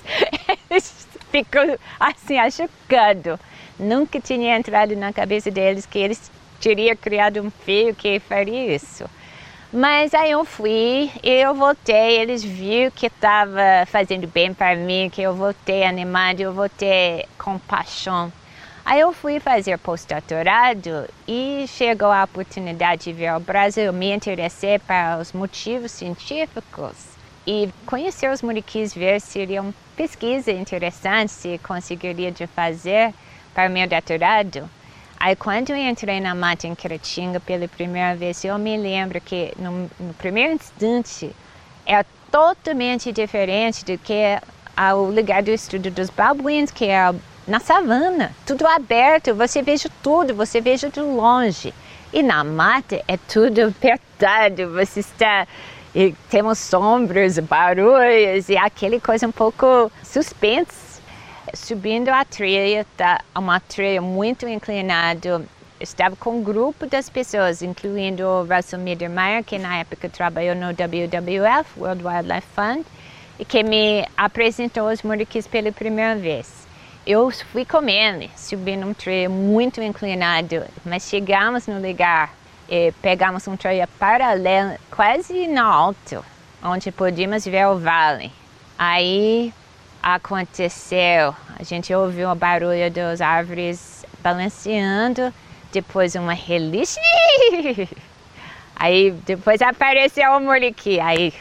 eles 0.69 1.07
ficam 1.29 1.77
assim, 1.99 2.37
achocando. 2.37 3.37
Nunca 3.77 4.21
tinha 4.21 4.57
entrado 4.57 4.95
na 4.95 5.11
cabeça 5.11 5.51
deles 5.51 5.85
que 5.85 5.99
eles 5.99 6.31
teriam 6.61 6.95
criado 6.95 7.41
um 7.41 7.51
filho 7.51 7.93
que 7.93 8.17
faria 8.19 8.73
isso. 8.73 9.03
Mas 9.71 10.13
aí 10.13 10.31
eu 10.31 10.45
fui 10.45 11.11
eu 11.21 11.53
voltei, 11.53 12.17
eles 12.17 12.41
viram 12.41 12.91
que 12.91 13.07
estava 13.07 13.85
fazendo 13.87 14.25
bem 14.25 14.53
para 14.53 14.73
mim, 14.77 15.09
que 15.11 15.21
eu 15.21 15.35
voltei 15.35 15.83
animado, 15.83 16.39
eu 16.39 16.53
voltei 16.53 17.25
com 17.37 17.59
paixão 17.59 18.31
Aí 18.89 19.01
eu 19.01 19.11
fui 19.11 19.37
fazer 19.41 19.77
pós-doutorado 19.79 21.09
e 21.27 21.65
chegou 21.67 22.09
a 22.09 22.23
oportunidade 22.23 23.03
de 23.03 23.11
vir 23.11 23.27
ao 23.27 23.37
Brasil. 23.37 23.91
Me 23.91 24.15
interessei 24.15 24.79
para 24.79 25.17
os 25.17 25.33
motivos 25.33 25.91
científicos 25.91 26.95
e 27.45 27.67
conhecer 27.85 28.31
os 28.31 28.41
muriquis, 28.41 28.93
ver 28.93 29.19
se 29.19 29.27
seria 29.27 29.61
uma 29.61 29.73
pesquisa 29.97 30.53
interessante, 30.53 31.33
se 31.33 31.57
conseguiria 31.57 32.31
de 32.31 32.47
fazer 32.47 33.13
para 33.53 33.67
meu 33.67 33.85
doutorado. 33.89 34.69
Aí 35.19 35.35
quando 35.35 35.71
eu 35.71 35.75
entrei 35.75 36.21
na 36.21 36.33
mata 36.33 36.65
em 36.65 36.73
Caratinga 36.73 37.41
pela 37.41 37.67
primeira 37.67 38.15
vez, 38.15 38.45
eu 38.45 38.57
me 38.57 38.77
lembro 38.77 39.19
que 39.19 39.51
no, 39.57 39.91
no 39.99 40.13
primeiro 40.13 40.53
instante 40.53 41.35
é 41.85 42.05
totalmente 42.31 43.11
diferente 43.11 43.83
do 43.83 43.97
que 43.97 44.39
o 44.77 45.11
lugar 45.11 45.43
do 45.43 45.51
estudo 45.51 45.91
dos 45.91 46.09
babuínos, 46.09 46.71
que 46.71 46.85
é 46.85 47.13
na 47.47 47.61
savana, 47.61 48.35
tudo 48.45 48.67
aberto, 48.67 49.33
você 49.33 49.61
veja 49.61 49.89
tudo, 50.03 50.35
você 50.35 50.59
veja 50.59 50.89
de 50.89 50.99
longe. 50.99 51.73
E 52.11 52.21
na 52.21 52.43
mata 52.43 53.01
é 53.07 53.17
tudo 53.17 53.61
apertado, 53.67 54.69
você 54.73 54.99
está 54.99 55.47
e 55.95 56.13
temos 56.29 56.59
sombras, 56.59 57.39
barulhos 57.39 58.49
e 58.49 58.57
aquele 58.57 58.99
coisa 58.99 59.25
um 59.27 59.31
pouco 59.31 59.89
suspense. 60.03 61.01
Subindo 61.53 62.09
a 62.09 62.25
trilha, 62.25 62.85
tá 62.97 63.21
uma 63.33 63.59
trilha 63.61 64.01
muito 64.01 64.45
inclinada. 64.45 65.41
Estava 65.79 66.15
com 66.17 66.39
um 66.39 66.43
grupo 66.43 66.85
das 66.85 67.09
pessoas, 67.09 67.61
incluindo 67.61 68.23
o 68.23 68.43
Russell 68.43 68.79
Mittermeier, 68.79 69.43
que 69.43 69.57
na 69.57 69.77
época 69.77 70.09
trabalhou 70.09 70.55
no 70.55 70.67
WWF, 70.67 71.79
World 71.79 72.03
Wildlife 72.05 72.47
Fund, 72.53 72.85
e 73.39 73.45
que 73.45 73.63
me 73.63 74.05
apresentou 74.17 74.91
os 74.91 75.01
muriquis 75.01 75.47
pela 75.47 75.71
primeira 75.71 76.15
vez 76.15 76.66
eu 77.07 77.31
fui 77.31 77.63
comendo, 77.63 78.29
subindo 78.35 78.85
um 78.85 78.93
trail 78.93 79.29
muito 79.29 79.81
inclinado, 79.81 80.65
mas 80.83 81.03
chegamos 81.03 81.65
no 81.65 81.79
lugar 81.79 82.33
e 82.67 82.91
pegamos 83.01 83.47
um 83.47 83.55
trail 83.55 83.87
paralelo, 83.97 84.77
quase 84.91 85.47
no 85.47 85.61
alto, 85.61 86.23
onde 86.61 86.91
podíamos 86.91 87.45
ver 87.45 87.65
o 87.67 87.79
vale. 87.79 88.29
Aí 88.77 89.53
aconteceu, 90.03 91.33
a 91.57 91.63
gente 91.63 91.93
ouviu 91.93 92.29
o 92.29 92.35
barulho 92.35 92.91
das 92.91 93.21
árvores 93.21 94.05
balanceando, 94.21 95.33
depois 95.71 96.13
uma 96.15 96.33
reliche. 96.33 96.99
Aí 98.75 99.11
depois 99.25 99.61
apareceu 99.61 100.29
o 100.33 100.39
muriqui, 100.39 100.99
aí 100.99 101.33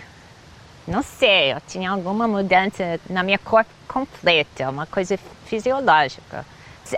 não 0.87 1.03
sei, 1.03 1.53
eu 1.53 1.61
tinha 1.67 1.91
alguma 1.91 2.29
mudança 2.29 3.01
na 3.11 3.23
minha 3.23 3.39
cor 3.39 3.67
completa, 3.89 4.71
uma 4.71 4.87
coisa 4.87 5.19
fisiológica. 5.45 6.47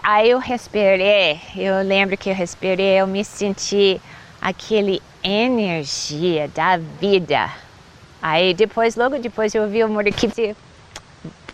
Aí 0.03 0.31
eu 0.31 0.39
respirei, 0.39 1.41
eu 1.57 1.83
lembro 1.83 2.17
que 2.17 2.29
eu 2.29 2.35
respirei, 2.35 3.01
eu 3.01 3.07
me 3.07 3.25
senti 3.25 3.99
aquele 4.41 5.01
energia 5.23 6.49
da 6.49 6.77
vida. 6.77 7.51
Aí 8.21 8.53
depois, 8.53 8.97
logo 8.97 9.19
depois 9.19 9.55
eu 9.55 9.67
vi 9.69 9.83
o 9.83 9.89
Muriquiti, 9.89 10.55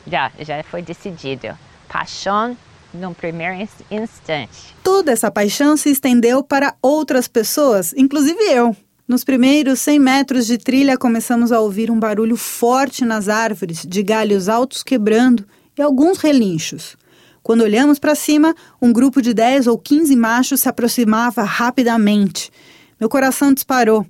já, 0.06 0.32
já 0.40 0.62
foi 0.64 0.82
decidido. 0.82 1.56
Paixão 1.88 2.56
no 2.92 3.14
primeiro 3.14 3.54
instante. 3.90 4.74
Toda 4.82 5.12
essa 5.12 5.30
paixão 5.30 5.76
se 5.76 5.90
estendeu 5.90 6.42
para 6.42 6.74
outras 6.82 7.28
pessoas, 7.28 7.92
inclusive 7.92 8.40
eu. 8.44 8.76
Nos 9.06 9.22
primeiros 9.22 9.80
100 9.80 9.98
metros 9.98 10.46
de 10.46 10.56
trilha, 10.56 10.96
começamos 10.96 11.52
a 11.52 11.60
ouvir 11.60 11.90
um 11.90 11.98
barulho 12.00 12.38
forte 12.38 13.04
nas 13.04 13.28
árvores, 13.28 13.84
de 13.86 14.02
galhos 14.02 14.48
altos 14.48 14.82
quebrando 14.82 15.44
e 15.76 15.82
alguns 15.82 16.16
relinchos. 16.16 16.96
Quando 17.42 17.60
olhamos 17.60 17.98
para 17.98 18.14
cima, 18.14 18.54
um 18.80 18.90
grupo 18.94 19.20
de 19.20 19.34
10 19.34 19.66
ou 19.66 19.78
15 19.78 20.16
machos 20.16 20.62
se 20.62 20.70
aproximava 20.70 21.42
rapidamente. 21.42 22.50
Meu 22.98 23.10
coração 23.10 23.52
disparou. 23.52 24.06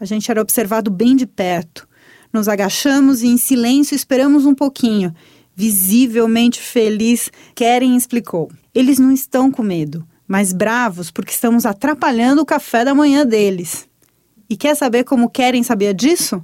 A 0.00 0.06
gente 0.06 0.30
era 0.30 0.40
observado 0.40 0.90
bem 0.90 1.14
de 1.14 1.26
perto. 1.26 1.86
Nos 2.32 2.48
agachamos 2.48 3.22
e, 3.22 3.26
em 3.26 3.36
silêncio, 3.36 3.94
esperamos 3.94 4.46
um 4.46 4.54
pouquinho. 4.54 5.14
Visivelmente 5.54 6.58
feliz, 6.62 7.30
Keren 7.54 7.94
explicou. 7.94 8.50
Eles 8.74 8.98
não 8.98 9.12
estão 9.12 9.50
com 9.50 9.62
medo, 9.62 10.02
mas 10.26 10.54
bravos 10.54 11.10
porque 11.10 11.32
estamos 11.32 11.66
atrapalhando 11.66 12.40
o 12.40 12.46
café 12.46 12.86
da 12.86 12.94
manhã 12.94 13.26
deles. 13.26 13.89
E 14.50 14.56
quer 14.56 14.74
saber 14.74 15.04
como 15.04 15.30
querem 15.30 15.62
saber 15.62 15.94
disso? 15.94 16.42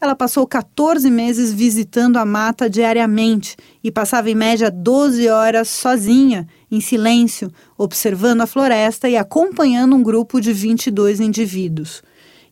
Ela 0.00 0.16
passou 0.16 0.44
14 0.44 1.08
meses 1.08 1.52
visitando 1.52 2.16
a 2.16 2.24
mata 2.24 2.68
diariamente 2.68 3.56
e 3.82 3.92
passava 3.92 4.28
em 4.28 4.34
média 4.34 4.72
12 4.72 5.28
horas 5.28 5.68
sozinha, 5.68 6.48
em 6.68 6.80
silêncio, 6.80 7.48
observando 7.78 8.40
a 8.40 8.46
floresta 8.48 9.08
e 9.08 9.16
acompanhando 9.16 9.94
um 9.94 10.02
grupo 10.02 10.40
de 10.40 10.52
22 10.52 11.20
indivíduos. 11.20 12.02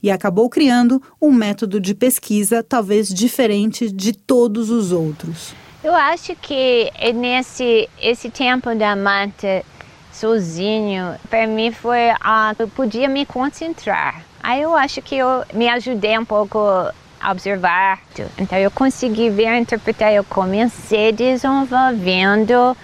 E 0.00 0.08
acabou 0.08 0.48
criando 0.48 1.02
um 1.20 1.32
método 1.32 1.80
de 1.80 1.96
pesquisa 1.96 2.62
talvez 2.62 3.08
diferente 3.08 3.90
de 3.90 4.12
todos 4.12 4.70
os 4.70 4.92
outros. 4.92 5.52
Eu 5.82 5.96
acho 5.96 6.36
que 6.36 6.92
nesse 7.12 7.88
esse 8.00 8.30
tempo 8.30 8.72
da 8.72 8.94
mata 8.94 9.64
sozinho, 10.12 11.16
para 11.28 11.44
mim 11.48 11.72
foi 11.72 12.10
ah, 12.20 12.54
eu 12.56 12.68
podia 12.68 13.08
me 13.08 13.26
concentrar. 13.26 14.31
Aí 14.42 14.62
eu 14.62 14.74
acho 14.74 15.00
que 15.00 15.16
eu 15.16 15.44
me 15.54 15.68
ajudei 15.68 16.18
um 16.18 16.24
pouco 16.24 16.58
a 17.20 17.30
observar. 17.30 18.00
Então 18.36 18.58
eu 18.58 18.70
consegui 18.70 19.30
ver, 19.30 19.56
interpretar. 19.56 20.12
Eu 20.12 20.24
comecei 20.24 21.12
desenvolvendo, 21.12 22.76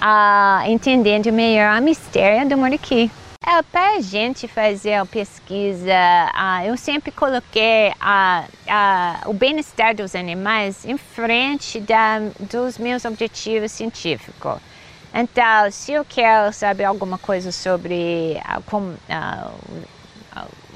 a 0.00 0.62
entendendo 0.66 1.30
melhor 1.32 1.76
a 1.76 1.80
mistério 1.80 2.48
do 2.48 2.56
Muriqui. 2.56 3.10
É, 3.48 3.62
para 3.62 3.98
a 3.98 4.00
gente 4.00 4.48
fazer 4.48 4.94
a 4.94 5.06
pesquisa, 5.06 5.92
uh, 6.34 6.66
eu 6.66 6.76
sempre 6.76 7.12
coloquei 7.12 7.90
uh, 7.90 8.44
uh, 8.44 9.30
o 9.30 9.32
bem-estar 9.32 9.94
dos 9.94 10.16
animais 10.16 10.84
em 10.84 10.96
frente 10.96 11.78
da, 11.78 12.18
dos 12.40 12.76
meus 12.76 13.04
objetivos 13.04 13.70
científicos. 13.70 14.58
Então, 15.14 15.70
se 15.70 15.92
eu 15.92 16.04
quero 16.04 16.52
saber 16.52 16.84
alguma 16.84 17.18
coisa 17.18 17.52
sobre 17.52 18.36
a, 18.44 18.56
a, 18.56 19.14
a 19.14 19.50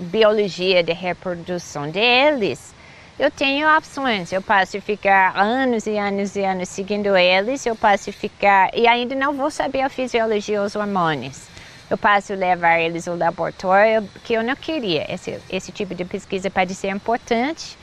biologia 0.01 0.83
de 0.83 0.93
reprodução 0.93 1.91
deles, 1.91 2.75
eu 3.19 3.31
tenho 3.31 3.69
opções. 3.77 4.33
Eu 4.33 4.41
posso 4.41 4.81
ficar 4.81 5.37
anos 5.37 5.87
e 5.87 5.99
anos 5.99 6.35
e 6.37 6.43
anos 6.43 6.69
seguindo 6.71 7.15
eles, 7.17 7.67
eu 7.67 7.77
posso 7.77 8.11
ficar. 8.13 8.71
E 8.75 8.87
ainda 8.87 9.15
não 9.15 9.35
vou 9.35 9.51
saber 9.51 9.83
a 9.83 9.91
fisiologia 9.91 10.63
os 10.63 10.75
hormônios. 10.75 11.43
Eu 11.91 11.99
posso 11.99 12.33
levar 12.35 12.81
eles 12.81 13.07
ao 13.07 13.17
laboratório, 13.17 14.09
que 14.25 14.33
eu 14.33 14.43
não 14.43 14.57
queria. 14.57 15.13
Esse, 15.13 15.39
esse 15.51 15.71
tipo 15.71 15.95
de 15.95 16.05
pesquisa 16.05 16.49
pode 16.49 16.75
ser 16.75 16.89
importante, 16.89 17.77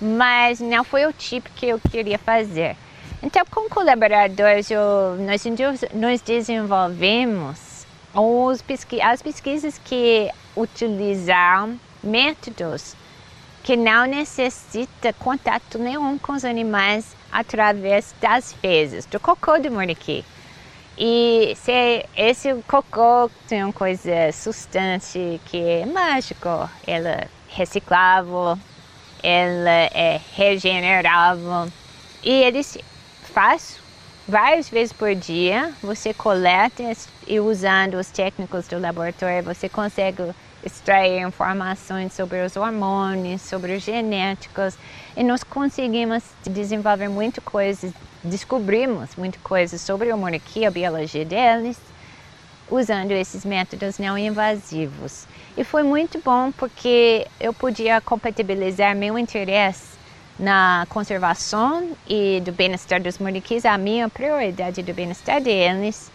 mas 0.00 0.60
não 0.60 0.84
foi 0.84 1.04
o 1.04 1.12
tipo 1.12 1.50
que 1.50 1.66
eu 1.66 1.78
queria 1.90 2.18
fazer. 2.18 2.76
Então, 3.22 3.44
com 3.50 3.68
colaboradores, 3.68 4.70
eu, 4.70 5.16
nós, 5.18 5.44
nós 5.92 6.22
desenvolvemos 6.22 7.58
os 7.58 7.67
pesqui 8.66 9.00
as 9.00 9.22
pesquisas 9.22 9.78
que 9.78 10.30
utilizam 10.56 11.78
métodos 12.02 12.96
que 13.62 13.76
não 13.76 14.06
necessita 14.06 15.12
contato 15.12 15.78
nenhum 15.78 16.18
com 16.18 16.32
os 16.32 16.44
animais 16.44 17.14
através 17.30 18.14
das 18.20 18.52
fezes, 18.54 19.04
do 19.04 19.20
cocô 19.20 19.58
do 19.58 19.70
moriqui. 19.70 20.24
E 20.96 21.54
se 21.54 22.06
esse 22.16 22.54
cocô 22.66 23.30
tem 23.46 23.62
uma 23.62 23.72
coisa 23.72 24.32
substante 24.32 25.40
que 25.44 25.58
é 25.58 25.86
mágico, 25.86 26.48
ela 26.86 27.10
é 27.10 27.28
reciclável, 27.50 28.58
ela 29.22 29.70
é 29.92 30.20
regenerável 30.34 31.70
e 32.22 32.30
eles 32.30 32.78
faz 33.34 33.78
várias 34.28 34.68
vezes 34.68 34.92
por 34.92 35.14
dia. 35.14 35.72
Você 35.82 36.12
coleta 36.12 36.82
e 37.26 37.40
usando 37.40 37.94
os 37.94 38.08
técnicos 38.08 38.68
do 38.68 38.78
laboratório 38.78 39.42
você 39.42 39.68
consegue 39.68 40.22
extrair 40.62 41.22
informações 41.22 42.12
sobre 42.12 42.44
os 42.44 42.56
hormônios, 42.56 43.40
sobre 43.40 43.74
os 43.74 43.82
genéticos 43.82 44.74
e 45.16 45.22
nós 45.22 45.42
conseguimos 45.42 46.22
desenvolver 46.44 47.08
muita 47.08 47.40
coisa, 47.40 47.92
descobrimos 48.22 49.16
muita 49.16 49.38
coisa 49.38 49.78
sobre 49.78 50.12
o 50.12 50.18
monarquia, 50.18 50.68
a 50.68 50.70
biologia 50.70 51.24
deles, 51.24 51.78
usando 52.70 53.12
esses 53.12 53.44
métodos 53.44 53.98
não 53.98 54.18
invasivos. 54.18 55.26
E 55.56 55.64
foi 55.64 55.82
muito 55.82 56.20
bom 56.22 56.52
porque 56.52 57.26
eu 57.40 57.54
podia 57.54 58.00
compatibilizar 58.00 58.94
meu 58.94 59.18
interesse 59.18 59.97
na 60.38 60.86
conservação 60.88 61.90
e 62.08 62.40
do 62.40 62.52
bem-estar 62.52 63.02
dos 63.02 63.18
muriquis, 63.18 63.64
a 63.64 63.76
minha 63.76 64.08
prioridade 64.08 64.82
do 64.82 64.94
bem-estar 64.94 65.40
deles, 65.40 66.10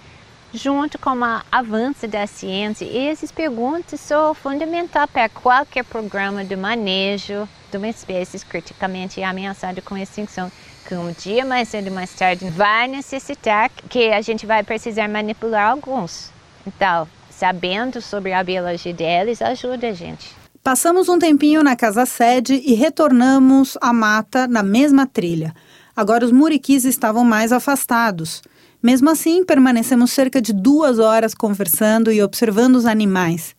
junto 0.53 0.97
com 0.97 1.09
o 1.09 1.41
avanço 1.51 2.07
da 2.07 2.25
ciência. 2.25 2.85
E 2.85 3.07
essas 3.07 3.31
perguntas 3.31 3.99
são 3.99 4.33
fundamentais 4.33 5.09
para 5.09 5.27
qualquer 5.27 5.83
programa 5.83 6.45
de 6.45 6.55
manejo 6.55 7.47
de 7.71 7.77
uma 7.77 7.89
espécie 7.89 8.45
criticamente 8.45 9.21
ameaçada 9.23 9.81
com 9.81 9.97
extinção, 9.97 10.51
que 10.87 10.93
um 10.93 11.11
dia 11.11 11.43
mais 11.43 11.69
cedo 11.69 11.87
ou 11.87 11.93
mais 11.93 12.13
tarde 12.13 12.47
vai 12.49 12.87
necessitar 12.87 13.69
que 13.89 14.11
a 14.11 14.21
gente 14.21 14.45
vai 14.45 14.63
precisar 14.63 15.09
manipular 15.09 15.71
alguns. 15.71 16.31
Então, 16.65 17.07
sabendo 17.31 17.99
sobre 17.99 18.31
a 18.31 18.43
biologia 18.43 18.93
deles 18.93 19.41
ajuda 19.41 19.89
a 19.89 19.93
gente. 19.93 20.42
Passamos 20.63 21.09
um 21.09 21.19
tempinho 21.19 21.61
na 21.61 21.75
casa 21.75 22.05
sede 22.05 22.53
e 22.65 22.73
retornamos 22.73 23.77
à 23.81 23.91
mata 23.91 24.47
na 24.47 24.63
mesma 24.63 25.05
trilha. 25.05 25.53
Agora 25.93 26.25
os 26.25 26.31
muriquis 26.31 26.85
estavam 26.85 27.25
mais 27.25 27.51
afastados. 27.51 28.41
Mesmo 28.81 29.09
assim, 29.09 29.43
permanecemos 29.43 30.11
cerca 30.11 30.41
de 30.41 30.53
duas 30.53 30.99
horas 30.99 31.35
conversando 31.35 32.13
e 32.13 32.23
observando 32.23 32.77
os 32.77 32.85
animais. 32.85 33.53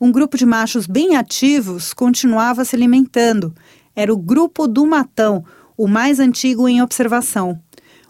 Um 0.00 0.10
grupo 0.10 0.38
de 0.38 0.46
machos 0.46 0.86
bem 0.86 1.14
ativos 1.14 1.92
continuava 1.92 2.64
se 2.64 2.74
alimentando. 2.74 3.54
Era 3.94 4.10
o 4.10 4.16
grupo 4.16 4.66
do 4.66 4.86
Matão, 4.86 5.44
o 5.76 5.86
mais 5.86 6.18
antigo 6.18 6.66
em 6.66 6.80
observação. 6.80 7.60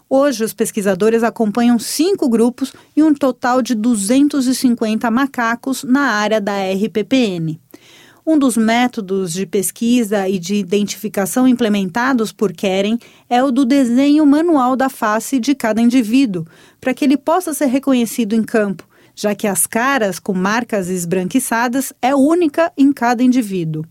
Hoje, 0.09 0.45
os 0.45 0.53
pesquisadores 0.53 1.21
acompanham 1.21 1.77
cinco 1.77 2.29
grupos 2.29 2.71
e 2.95 3.03
um 3.03 3.13
total 3.13 3.61
de 3.61 3.75
250 3.75 5.11
macacos 5.11 5.83
na 5.83 6.11
área 6.11 6.39
da 6.39 6.53
RPPN. 6.71 7.59
Um 8.29 8.37
dos 8.37 8.57
métodos 8.57 9.31
de 9.31 9.45
pesquisa 9.45 10.27
e 10.27 10.37
de 10.37 10.55
identificação 10.55 11.47
implementados 11.47 12.33
por 12.33 12.51
Keren 12.51 12.99
é 13.29 13.41
o 13.41 13.51
do 13.51 13.63
desenho 13.63 14.25
manual 14.25 14.75
da 14.75 14.89
face 14.89 15.39
de 15.39 15.55
cada 15.55 15.79
indivíduo, 15.79 16.45
para 16.81 16.93
que 16.93 17.05
ele 17.05 17.15
possa 17.15 17.53
ser 17.53 17.67
reconhecido 17.67 18.35
em 18.35 18.43
campo, 18.43 18.85
já 19.15 19.33
que 19.33 19.47
as 19.47 19.65
caras 19.65 20.19
com 20.19 20.33
marcas 20.33 20.89
esbranquiçadas 20.89 21.93
é 22.01 22.13
única 22.13 22.69
em 22.77 22.91
cada 22.91 23.23
indivíduo. 23.23 23.85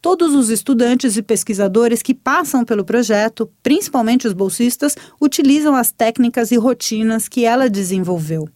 Todos 0.00 0.34
os 0.34 0.50
estudantes 0.50 1.16
e 1.16 1.22
pesquisadores 1.22 2.02
que 2.02 2.14
passam 2.14 2.64
pelo 2.64 2.84
projeto, 2.84 3.48
principalmente 3.62 4.26
os 4.26 4.32
bolsistas, 4.32 4.96
utilizam 5.20 5.76
as 5.76 5.92
técnicas 5.92 6.50
e 6.50 6.56
rotinas 6.56 7.28
que 7.28 7.44
ela 7.44 7.70
desenvolveu. 7.70 8.48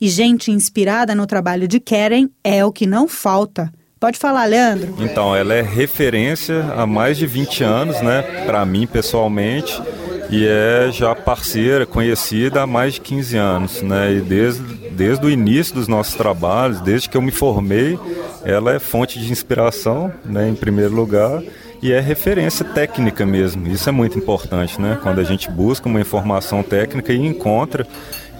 E 0.00 0.08
gente 0.08 0.50
inspirada 0.50 1.14
no 1.14 1.26
trabalho 1.26 1.68
de 1.68 1.78
Keren 1.78 2.30
é 2.42 2.64
o 2.64 2.72
que 2.72 2.86
não 2.86 3.06
falta. 3.06 3.70
Pode 4.00 4.18
falar, 4.18 4.46
Leandro. 4.46 4.94
Então, 4.98 5.36
ela 5.36 5.52
é 5.52 5.60
referência 5.60 6.64
há 6.74 6.86
mais 6.86 7.18
de 7.18 7.26
20 7.26 7.62
anos, 7.62 8.00
né, 8.00 8.22
para 8.46 8.64
mim 8.64 8.86
pessoalmente, 8.86 9.78
e 10.30 10.46
é 10.46 10.88
já 10.90 11.14
parceira, 11.14 11.84
conhecida 11.84 12.62
há 12.62 12.66
mais 12.66 12.94
de 12.94 13.02
15 13.02 13.36
anos, 13.36 13.82
né, 13.82 14.14
e 14.14 14.20
desde, 14.22 14.62
desde 14.92 15.26
o 15.26 15.28
início 15.28 15.74
dos 15.74 15.86
nossos 15.86 16.14
trabalhos, 16.14 16.80
desde 16.80 17.10
que 17.10 17.16
eu 17.16 17.20
me 17.20 17.30
formei, 17.30 17.98
ela 18.42 18.72
é 18.72 18.78
fonte 18.78 19.18
de 19.18 19.30
inspiração, 19.30 20.10
né, 20.24 20.48
em 20.48 20.54
primeiro 20.54 20.94
lugar, 20.94 21.42
e 21.82 21.92
é 21.92 22.00
referência 22.00 22.64
técnica 22.64 23.26
mesmo. 23.26 23.66
Isso 23.68 23.86
é 23.88 23.92
muito 23.92 24.18
importante, 24.18 24.80
né? 24.80 24.98
Quando 25.02 25.18
a 25.18 25.24
gente 25.24 25.50
busca 25.50 25.88
uma 25.88 26.00
informação 26.00 26.62
técnica 26.62 27.10
e 27.10 27.26
encontra 27.26 27.86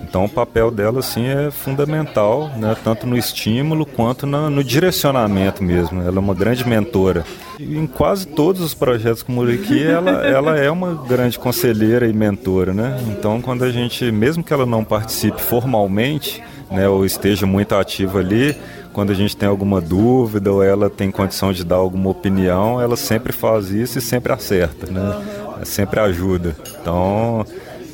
então 0.03 0.25
o 0.25 0.29
papel 0.29 0.71
dela 0.71 1.01
assim 1.01 1.27
é 1.27 1.51
fundamental, 1.51 2.51
né, 2.57 2.77
tanto 2.83 3.07
no 3.07 3.17
estímulo 3.17 3.87
quanto 3.87 4.27
na, 4.27 4.51
no 4.51 4.63
direcionamento 4.65 5.63
mesmo. 5.63 6.03
Ela 6.03 6.17
é 6.17 6.21
uma 6.21 6.35
grande 6.35 6.67
mentora. 6.67 7.25
E 7.59 7.77
em 7.77 7.87
quase 7.87 8.27
todos 8.27 8.61
os 8.61 8.75
projetos 8.75 9.23
com 9.23 9.33
Muriqui, 9.33 9.83
ela, 9.83 10.11
ela 10.27 10.59
é 10.59 10.71
uma 10.71 10.95
grande 11.07 11.39
conselheira 11.39 12.07
e 12.07 12.13
mentora, 12.13 12.73
né? 12.73 12.99
Então 13.09 13.41
quando 13.41 13.65
a 13.65 13.71
gente, 13.71 14.11
mesmo 14.11 14.43
que 14.43 14.53
ela 14.53 14.67
não 14.67 14.85
participe 14.85 15.41
formalmente, 15.41 16.43
né, 16.71 16.89
ou 16.89 17.05
esteja 17.05 17.47
muito 17.47 17.75
ativa 17.75 18.21
ali, 18.21 18.57
quando 18.93 19.11
a 19.11 19.15
gente 19.15 19.37
tem 19.37 19.49
alguma 19.49 19.81
dúvida 19.81 20.53
ou 20.53 20.63
ela 20.63 20.91
tem 20.91 21.11
condição 21.11 21.53
de 21.53 21.65
dar 21.65 21.77
alguma 21.77 22.11
opinião, 22.11 22.81
ela 22.81 22.97
sempre 22.97 23.33
faz 23.33 23.71
isso 23.71 23.99
e 23.99 24.01
sempre 24.01 24.33
acerta, 24.33 24.91
né? 24.91 25.23
Sempre 25.65 26.01
ajuda. 26.01 26.57
Então, 26.81 27.45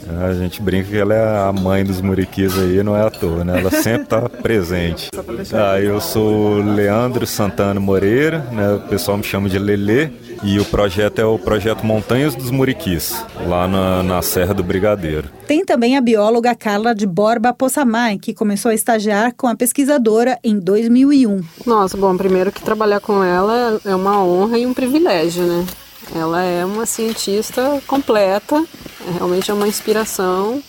a 0.09 0.33
gente 0.35 0.63
brinca 0.63 0.89
que 0.89 0.97
ela 0.97 1.15
é 1.15 1.49
a 1.49 1.53
mãe 1.53 1.85
dos 1.85 2.01
muriquis 2.01 2.57
aí, 2.59 2.83
não 2.83 2.97
é 2.97 3.07
à 3.07 3.11
toa, 3.11 3.45
né? 3.45 3.61
Ela 3.61 3.71
sempre 3.71 4.03
está 4.03 4.29
presente. 4.29 5.11
Ah, 5.53 5.81
eu 5.81 6.01
sou 6.01 6.57
Leandro 6.63 7.27
Santana 7.27 7.81
Moreira, 7.81 8.39
né? 8.53 8.75
O 8.75 8.81
pessoal 8.81 9.17
me 9.17 9.25
chama 9.25 9.49
de 9.49 9.59
Lelê. 9.59 10.11
E 10.43 10.61
o 10.61 10.65
projeto 10.67 11.19
é 11.19 11.25
o 11.25 11.39
projeto 11.39 11.85
Montanhas 11.85 12.35
dos 12.35 12.51
Muriquis, 12.51 13.25
lá 13.47 13.67
na, 13.67 14.03
na 14.03 14.23
Serra 14.23 14.53
do 14.53 14.63
Brigadeiro. 14.63 15.31
Tem 15.47 15.65
também 15.65 15.97
a 15.97 16.01
bióloga 16.01 16.55
Carla 16.55 16.95
de 16.95 17.07
Borba 17.07 17.55
Possamay, 17.55 18.19
que 18.19 18.35
começou 18.35 18.71
a 18.71 18.75
estagiar 18.75 19.33
com 19.35 19.47
a 19.47 19.57
pesquisadora 19.57 20.39
em 20.45 20.59
2001. 20.59 21.41
Nossa, 21.65 21.97
bom, 21.97 22.15
primeiro 22.17 22.53
que 22.53 22.63
trabalhar 22.63 23.01
com 23.01 23.25
ela 23.25 23.81
é 23.85 23.95
uma 23.95 24.23
honra 24.23 24.59
e 24.59 24.67
um 24.67 24.75
privilégio, 24.75 25.43
né? 25.45 25.65
Ela 26.15 26.43
é 26.43 26.65
uma 26.65 26.87
cientista 26.87 27.83
completa, 27.87 28.65
é, 29.07 29.11
realmente 29.13 29.51
é 29.51 29.55
uma 29.55 29.69
inspiração. 29.69 30.63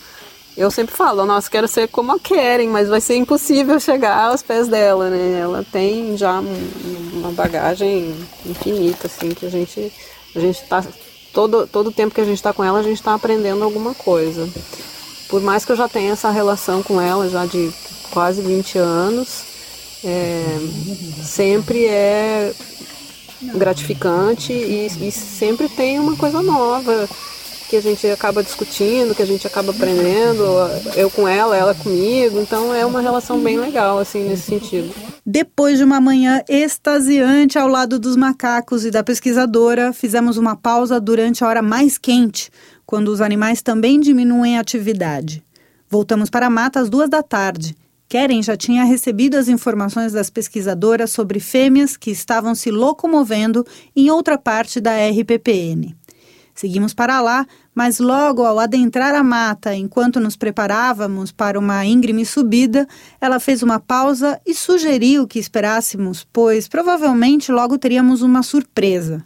Eu 0.56 0.72
sempre 0.72 0.96
falo, 0.96 1.26
nossa, 1.26 1.50
quero 1.50 1.68
ser 1.68 1.88
como 1.88 2.12
a 2.12 2.20
Karen, 2.20 2.70
mas 2.70 2.90
vai 2.90 3.00
ser 3.00 3.16
impossível 3.16 3.80
chegar 3.80 4.18
aos 4.18 4.42
pés 4.42 4.68
dela, 4.68 5.10
né? 5.10 5.40
Ela 5.40 5.64
tem 5.72 6.18
já 6.18 6.40
uma 7.14 7.32
bagagem 7.32 8.16
infinita, 8.44 9.06
assim, 9.06 9.30
que 9.30 9.46
a 9.46 9.50
gente, 9.50 9.94
a 10.36 10.40
gente 10.40 10.64
tá, 10.64 10.84
todo, 11.32 11.68
todo 11.68 11.92
tempo 11.92 12.16
que 12.16 12.22
a 12.22 12.26
gente 12.26 12.38
está 12.38 12.52
com 12.52 12.64
ela, 12.64 12.80
a 12.80 12.84
gente 12.84 12.98
está 12.98 13.14
aprendendo 13.14 13.64
alguma 13.64 13.94
coisa. 13.94 14.50
Por 15.30 15.42
mais 15.42 15.64
que 15.64 15.72
eu 15.72 15.76
já 15.76 15.88
tenha 15.88 16.14
essa 16.14 16.32
relação 16.32 16.82
com 16.82 17.00
ela 17.00 17.30
já 17.30 17.46
de 17.46 17.72
quase 18.10 18.42
20 18.42 18.80
anos, 18.80 19.44
é, 20.04 20.58
sempre 21.24 21.86
é 21.86 22.54
gratificante 23.42 24.52
e, 24.54 24.88
e 25.08 25.12
sempre 25.12 25.70
tem 25.70 26.00
uma 26.00 26.16
coisa 26.16 26.42
nova 26.42 27.08
que 27.70 27.76
a 27.76 27.82
gente 27.82 28.08
acaba 28.08 28.42
discutindo, 28.42 29.14
que 29.14 29.22
a 29.22 29.26
gente 29.26 29.46
acaba 29.46 29.72
aprendendo, 29.72 30.44
eu 30.96 31.10
com 31.10 31.28
ela, 31.28 31.56
ela 31.56 31.76
comigo, 31.76 32.40
então 32.40 32.74
é 32.74 32.86
uma 32.86 33.02
relação 33.02 33.40
bem 33.40 33.58
legal, 33.58 34.00
assim, 34.00 34.24
nesse 34.24 34.44
sentido. 34.44 34.90
Depois 35.26 35.78
de 35.78 35.84
uma 35.84 36.00
manhã 36.00 36.42
extasiante 36.48 37.60
ao 37.60 37.68
lado 37.68 38.00
dos 38.00 38.16
macacos 38.16 38.86
e 38.86 38.92
da 38.92 39.04
pesquisadora, 39.04 39.92
fizemos 39.92 40.38
uma 40.38 40.56
pausa 40.56 41.00
durante 41.00 41.44
a 41.44 41.48
hora 41.48 41.62
mais 41.62 41.98
quente, 41.98 42.50
quando 42.86 43.10
os 43.10 43.20
animais 43.20 43.62
também 43.62 44.00
diminuem 44.00 44.58
a 44.58 44.62
atividade. 44.62 45.44
Voltamos 45.90 46.30
para 46.30 46.48
a 46.48 46.50
mata 46.50 46.80
às 46.80 46.90
duas 46.90 47.10
da 47.10 47.22
tarde 47.22 47.76
Keren 48.08 48.42
já 48.42 48.56
tinha 48.56 48.86
recebido 48.86 49.36
as 49.36 49.50
informações 49.50 50.14
das 50.14 50.30
pesquisadoras 50.30 51.12
sobre 51.12 51.40
fêmeas 51.40 51.98
que 51.98 52.10
estavam 52.10 52.56
se 52.56 52.72
locomovendo 52.72 53.66
em 53.96 54.10
outra 54.10 54.38
parte 54.38 54.80
da 54.80 54.92
RPPN. 55.10 55.96
Seguimos 56.56 56.92
para 56.94 57.22
lá, 57.22 57.46
mas 57.76 58.00
logo 58.00 58.44
ao 58.44 58.58
adentrar 58.58 59.14
a 59.14 59.22
mata, 59.22 59.76
enquanto 59.76 60.20
nos 60.20 60.36
preparávamos 60.36 61.32
para 61.32 61.60
uma 61.60 61.86
íngreme 61.86 62.26
subida, 62.26 62.88
ela 63.22 63.40
fez 63.40 63.62
uma 63.62 63.80
pausa 63.80 64.42
e 64.44 64.56
sugeriu 64.56 65.28
que 65.28 65.38
esperássemos, 65.38 66.26
pois 66.34 66.68
provavelmente 66.68 67.52
logo 67.52 67.78
teríamos 67.78 68.24
uma 68.24 68.42
surpresa. 68.42 69.24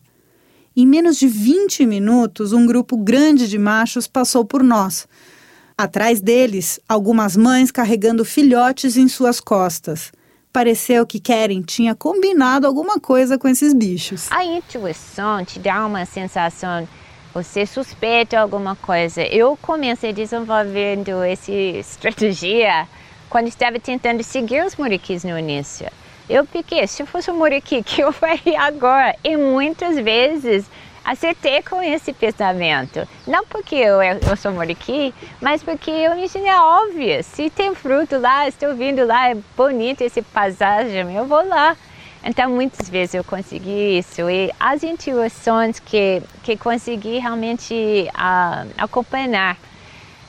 Em 0.76 0.86
menos 0.86 1.18
de 1.18 1.28
20 1.28 1.86
minutos, 1.86 2.52
um 2.52 2.66
grupo 2.66 2.98
grande 2.98 3.48
de 3.48 3.58
machos 3.58 4.08
passou 4.08 4.44
por 4.44 4.64
nós. 4.64 5.08
Atrás 5.82 6.22
deles, 6.22 6.80
algumas 6.88 7.36
mães 7.36 7.72
carregando 7.72 8.24
filhotes 8.24 8.98
em 8.98 9.08
suas 9.08 9.40
costas. 9.40 10.12
Pareceu 10.54 11.08
que 11.08 11.20
Karen 11.20 11.64
tinha 11.64 11.96
combinado 11.96 12.68
alguma 12.68 13.00
coisa 13.00 13.36
com 13.36 13.48
esses 13.48 13.74
bichos. 13.74 14.32
A 14.32 14.46
intuição 14.46 15.44
te 15.44 15.58
dá 15.58 15.84
uma 15.84 16.06
sensação, 16.06 16.88
você 17.34 17.66
suspeita 17.66 18.40
alguma 18.40 18.76
coisa. 18.76 19.24
Eu 19.24 19.58
comecei 19.60 20.14
desenvolvendo 20.14 21.24
essa 21.24 21.52
estratégia 21.52 22.88
quando 23.28 23.48
estava 23.48 23.80
tentando 23.80 24.24
seguir 24.24 24.64
os 24.64 24.76
muriquis 24.76 25.24
no 25.24 25.36
início. 25.36 25.88
Eu 26.30 26.46
fiquei, 26.46 26.86
se 26.86 27.04
fosse 27.08 27.32
um 27.32 27.38
muriqui, 27.40 27.82
que 27.82 28.04
eu 28.04 28.12
faria 28.12 28.62
agora? 28.62 29.16
E 29.24 29.36
muitas 29.36 29.96
vezes 29.96 30.64
acertei 31.04 31.62
com 31.62 31.82
esse 31.82 32.14
pensamento. 32.14 33.08
Não 33.28 33.46
porque 33.46 33.76
eu, 33.76 34.02
eu 34.02 34.38
sou 34.38 34.52
moriqui, 34.52 35.14
mas 35.42 35.64
porque 35.64 35.92
eu 35.92 36.16
me 36.16 36.28
é 36.48 36.60
óbvio. 36.60 37.24
Se 37.24 37.50
tem 37.50 37.74
fruto 37.76 38.18
lá, 38.18 38.48
estou 38.48 38.76
vindo 38.76 39.06
lá, 39.06 39.30
é 39.30 39.38
bonito 39.58 40.02
esse 40.02 40.22
paisagem, 40.22 41.16
eu 41.16 41.26
vou 41.26 41.46
lá. 41.48 41.76
Então, 42.24 42.52
muitas 42.52 42.88
vezes 42.88 43.16
eu 43.16 43.24
consegui 43.24 43.98
isso 43.98 44.30
e 44.30 44.52
as 44.60 44.84
intuições 44.84 45.80
que, 45.80 46.22
que 46.44 46.56
consegui 46.56 47.18
realmente 47.18 48.08
uh, 48.10 48.70
acompanhar. 48.78 49.58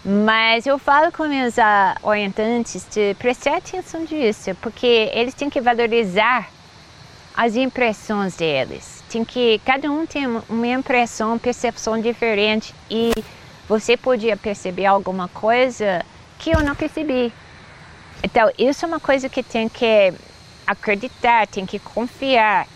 Mas 0.05 0.67
eu 0.67 0.79
falo 0.79 1.13
com 1.13 1.29
meus 1.29 1.59
uh, 1.59 1.95
orientantes 2.03 2.87
de 2.91 3.15
prestar 3.15 3.59
atenção 3.59 4.05
disso, 4.05 4.57
porque 4.61 5.11
eles 5.13 5.35
têm 5.35 5.51
que 5.51 5.61
valorizar 5.61 6.49
as 7.37 7.57
impressões 7.57 8.37
deles 8.37 9.02
tem 9.13 9.25
que 9.25 9.61
cada 9.65 9.91
um 9.91 10.07
tem 10.07 10.27
uma 10.49 10.67
impressão, 10.67 11.39
percepção 11.39 12.01
diferente 12.01 12.75
e 12.91 13.13
você 13.69 13.95
podia 13.97 14.37
perceber 14.37 14.87
alguma 14.87 15.29
coisa 15.29 16.05
que 16.39 16.51
eu 16.51 16.61
não 16.61 16.75
percebi. 16.75 17.33
Então, 18.23 18.51
isso 18.59 18.85
é 18.85 18.89
uma 18.89 19.01
coisa 19.01 19.29
que 19.29 19.43
tem 19.43 19.69
que 19.69 20.15
acreditar, 20.67 21.47
tem 21.47 21.67
que 21.67 21.79
confiar. 21.79 22.67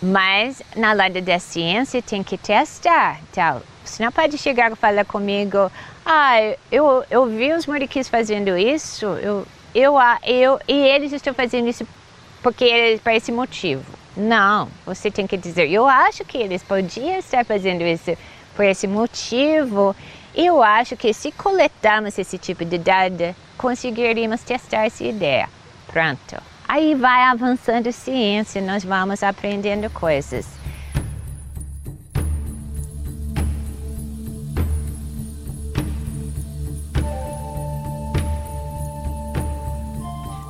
Mas 0.00 0.62
na 0.76 0.92
lado 0.92 1.20
da 1.20 1.38
ciência 1.38 2.00
tem 2.00 2.22
que 2.22 2.38
testar. 2.38 3.20
Então, 3.30 3.62
você 3.84 4.04
não 4.04 4.12
pode 4.12 4.38
chegar 4.38 4.70
e 4.70 4.76
falar 4.76 5.04
comigo, 5.04 5.70
ah, 6.06 6.34
eu, 6.70 7.04
eu 7.10 7.26
vi 7.26 7.52
os 7.52 7.66
moriquis 7.66 8.08
fazendo 8.08 8.56
isso, 8.56 9.06
eu, 9.06 9.46
eu, 9.74 9.94
eu, 10.24 10.60
e 10.68 10.72
eles 10.72 11.12
estão 11.12 11.34
fazendo 11.34 11.68
isso 11.68 11.86
porque 12.42 13.00
para 13.02 13.14
esse 13.14 13.32
motivo. 13.32 14.01
Não, 14.16 14.68
você 14.84 15.10
tem 15.10 15.26
que 15.26 15.36
dizer, 15.36 15.70
eu 15.70 15.86
acho 15.86 16.24
que 16.24 16.36
eles 16.36 16.62
podiam 16.62 17.18
estar 17.18 17.44
fazendo 17.44 17.82
isso 17.82 18.16
por 18.54 18.64
esse 18.64 18.86
motivo. 18.86 19.96
Eu 20.34 20.62
acho 20.62 20.96
que 20.96 21.12
se 21.12 21.32
coletarmos 21.32 22.18
esse 22.18 22.38
tipo 22.38 22.64
de 22.64 22.78
dado, 22.78 23.34
conseguiríamos 23.56 24.42
testar 24.42 24.86
essa 24.86 25.04
ideia. 25.04 25.48
Pronto. 25.86 26.36
Aí 26.68 26.94
vai 26.94 27.22
avançando 27.24 27.88
a 27.88 27.92
ciência, 27.92 28.60
nós 28.62 28.84
vamos 28.84 29.22
aprendendo 29.22 29.90
coisas. 29.90 30.61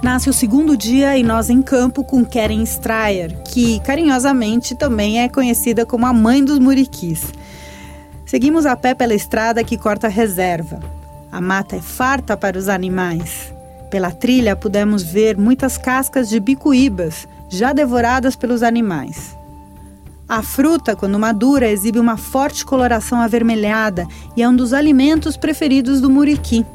Nasce 0.02 0.28
o 0.28 0.32
segundo 0.32 0.76
dia 0.76 1.16
e 1.16 1.22
nós 1.22 1.48
em 1.48 1.62
campo 1.62 2.02
com 2.02 2.24
Karen 2.24 2.64
Strayer, 2.64 3.40
que 3.44 3.78
carinhosamente 3.80 4.74
também 4.74 5.22
é 5.22 5.28
conhecida 5.28 5.86
como 5.86 6.04
a 6.04 6.12
mãe 6.12 6.44
dos 6.44 6.58
muriquis. 6.58 7.32
Seguimos 8.26 8.66
a 8.66 8.74
pé 8.74 8.94
pela 8.94 9.14
estrada 9.14 9.62
que 9.62 9.78
corta 9.78 10.08
a 10.08 10.10
reserva. 10.10 10.80
A 11.30 11.40
mata 11.40 11.76
é 11.76 11.80
farta 11.80 12.36
para 12.36 12.58
os 12.58 12.68
animais. 12.68 13.54
Pela 13.92 14.10
trilha 14.10 14.56
pudemos 14.56 15.04
ver 15.04 15.38
muitas 15.38 15.78
cascas 15.78 16.28
de 16.28 16.40
bicuíbas, 16.40 17.28
já 17.48 17.72
devoradas 17.72 18.34
pelos 18.34 18.64
animais. 18.64 19.36
A 20.28 20.42
fruta, 20.42 20.96
quando 20.96 21.16
madura, 21.16 21.70
exibe 21.70 22.00
uma 22.00 22.16
forte 22.16 22.64
coloração 22.64 23.20
avermelhada 23.20 24.08
e 24.36 24.42
é 24.42 24.48
um 24.48 24.56
dos 24.56 24.72
alimentos 24.72 25.36
preferidos 25.36 26.00
do 26.00 26.10
muriqui. 26.10 26.66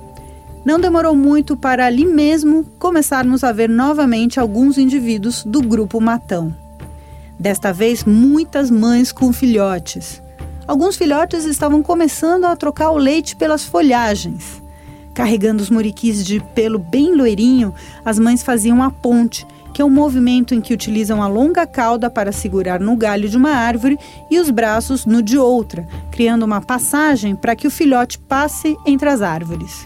Não 0.67 0.81
demorou 0.81 1.15
muito 1.15 1.55
para 1.55 1.85
ali 1.85 2.05
mesmo 2.05 2.65
começarmos 2.77 3.41
a 3.41 3.53
ver 3.53 3.69
novamente 3.69 4.37
alguns 4.37 4.77
indivíduos 4.77 5.41
do 5.45 5.61
grupo 5.61 6.01
Matão. 6.01 6.53
Desta 7.39 7.71
vez, 7.71 8.03
muitas 8.03 8.69
mães 8.69 9.13
com 9.13 9.31
filhotes. 9.31 10.21
Alguns 10.67 10.97
filhotes 10.97 11.45
estavam 11.45 11.81
começando 11.81 12.43
a 12.43 12.53
trocar 12.53 12.91
o 12.91 12.97
leite 12.97 13.33
pelas 13.37 13.63
folhagens. 13.63 14.61
Carregando 15.13 15.63
os 15.63 15.69
muriquis 15.69 16.25
de 16.25 16.41
pelo 16.53 16.77
bem 16.77 17.15
loirinho, 17.15 17.73
as 18.03 18.19
mães 18.19 18.43
faziam 18.43 18.83
a 18.83 18.91
ponte, 18.91 19.47
que 19.73 19.81
é 19.81 19.85
um 19.85 19.89
movimento 19.89 20.53
em 20.53 20.59
que 20.59 20.73
utilizam 20.73 21.23
a 21.23 21.29
longa 21.29 21.65
cauda 21.65 22.09
para 22.09 22.33
segurar 22.33 22.81
no 22.81 22.97
galho 22.97 23.29
de 23.29 23.37
uma 23.37 23.51
árvore 23.51 23.97
e 24.29 24.37
os 24.37 24.49
braços 24.49 25.05
no 25.05 25.21
de 25.21 25.37
outra, 25.37 25.87
criando 26.11 26.43
uma 26.43 26.59
passagem 26.59 27.37
para 27.37 27.55
que 27.55 27.67
o 27.67 27.71
filhote 27.71 28.19
passe 28.19 28.75
entre 28.85 29.07
as 29.07 29.21
árvores. 29.21 29.85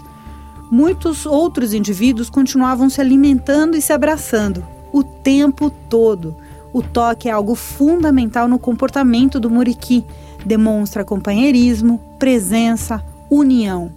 Muitos 0.71 1.25
outros 1.25 1.73
indivíduos 1.73 2.29
continuavam 2.29 2.89
se 2.89 3.01
alimentando 3.01 3.75
e 3.75 3.81
se 3.81 3.91
abraçando 3.91 4.65
o 4.93 5.03
tempo 5.03 5.69
todo. 5.69 6.37
O 6.71 6.81
toque 6.81 7.27
é 7.27 7.31
algo 7.33 7.55
fundamental 7.55 8.47
no 8.47 8.57
comportamento 8.57 9.37
do 9.37 9.49
muriqui. 9.49 10.05
Demonstra 10.45 11.03
companheirismo, 11.03 11.99
presença, 12.17 13.03
união. 13.29 13.91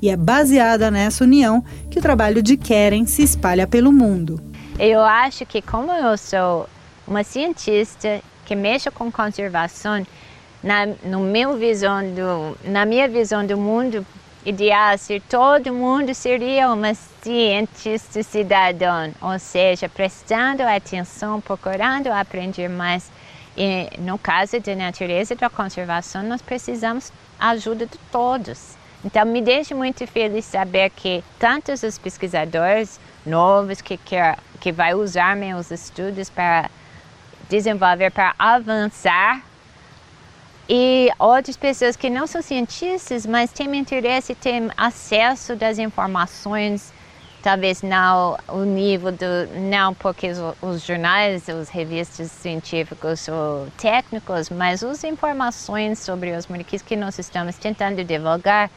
E 0.00 0.08
é 0.08 0.16
baseada 0.16 0.88
nessa 0.88 1.24
união 1.24 1.64
que 1.90 1.98
o 1.98 2.02
trabalho 2.02 2.40
de 2.40 2.56
Keren 2.56 3.06
se 3.06 3.24
espalha 3.24 3.66
pelo 3.66 3.92
mundo. 3.92 4.40
Eu 4.78 5.00
acho 5.00 5.44
que 5.44 5.60
como 5.60 5.90
eu 5.90 6.16
sou 6.16 6.68
uma 7.08 7.24
cientista 7.24 8.22
que 8.46 8.54
mexe 8.54 8.88
com 8.88 9.10
conservação, 9.10 10.06
na, 10.62 10.86
no 11.04 11.18
meu 11.18 11.56
visão 11.56 12.02
do, 12.14 12.56
na 12.70 12.86
minha 12.86 13.08
visão 13.08 13.44
do 13.44 13.56
mundo, 13.56 14.06
ideal 14.44 14.96
se 14.96 15.20
todo 15.20 15.72
mundo 15.72 16.14
seria 16.14 16.70
uma 16.70 16.94
cientista 16.94 18.22
cidadão, 18.22 19.12
ou 19.20 19.38
seja, 19.38 19.88
prestando 19.88 20.62
atenção, 20.62 21.40
procurando 21.40 22.08
aprender 22.08 22.68
mais. 22.68 23.10
E 23.56 23.90
no 23.98 24.18
caso 24.18 24.58
da 24.60 24.74
natureza 24.74 25.34
e 25.34 25.36
da 25.36 25.50
conservação, 25.50 26.22
nós 26.22 26.40
precisamos 26.40 27.12
da 27.38 27.48
ajuda 27.48 27.84
de 27.84 27.98
todos. 28.10 28.78
Então, 29.04 29.24
me 29.24 29.40
deixa 29.40 29.74
muito 29.74 30.06
feliz 30.06 30.44
saber 30.44 30.90
que 30.90 31.24
tantos 31.38 31.82
os 31.82 31.98
pesquisadores 31.98 33.00
novos 33.24 33.80
que 33.80 33.96
quer, 33.96 34.38
que 34.60 34.70
vai 34.70 34.94
usar 34.94 35.36
meus 35.36 35.70
estudos 35.70 36.30
para 36.30 36.70
desenvolver, 37.48 38.10
para 38.10 38.34
avançar 38.38 39.42
e 40.72 41.10
outras 41.18 41.56
pessoas 41.56 41.96
que 41.96 42.08
não 42.08 42.28
são 42.28 42.40
cientistas, 42.40 43.26
mas 43.26 43.50
têm 43.50 43.76
interesse, 43.76 44.36
têm 44.36 44.70
acesso 44.76 45.56
das 45.56 45.80
informações, 45.80 46.92
talvez 47.42 47.82
não 47.82 48.38
o 48.46 48.62
nível 48.62 49.10
do, 49.10 49.48
não 49.68 49.92
porque 49.92 50.28
os, 50.30 50.38
os 50.62 50.86
jornais, 50.86 51.48
as 51.48 51.68
revistas 51.68 52.30
científicos 52.30 53.26
ou 53.26 53.66
técnicos, 53.76 54.48
mas 54.48 54.84
as 54.84 55.02
informações 55.02 55.98
sobre 55.98 56.36
os 56.36 56.46
muriquis 56.46 56.82
que 56.82 56.94
nós 56.94 57.18
estamos 57.18 57.56
tentando 57.56 58.04
divulgar, 58.04 58.70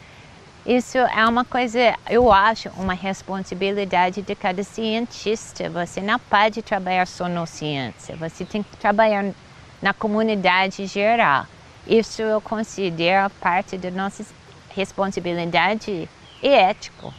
isso 0.65 0.97
é 0.97 1.27
uma 1.27 1.45
coisa, 1.45 1.93
eu 2.09 2.31
acho, 2.33 2.69
uma 2.69 2.95
responsabilidade 2.95 4.23
de 4.23 4.33
cada 4.33 4.63
cientista. 4.63 5.69
Você 5.69 6.01
não 6.01 6.17
pode 6.17 6.63
trabalhar 6.63 7.05
só 7.05 7.27
na 7.27 7.45
ciência, 7.45 8.15
você 8.15 8.43
tem 8.43 8.63
que 8.63 8.77
trabalhar 8.77 9.31
na 9.79 9.93
comunidade 9.93 10.87
geral. 10.87 11.45
Isso 11.87 12.21
eu 12.21 12.39
considero 12.39 13.29
parte 13.41 13.77
da 13.77 13.91
nossa 13.91 14.25
responsabilidade 14.69 16.09
e 16.41 16.47
ético. 16.47 17.13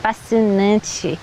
Fascinante 0.00 1.18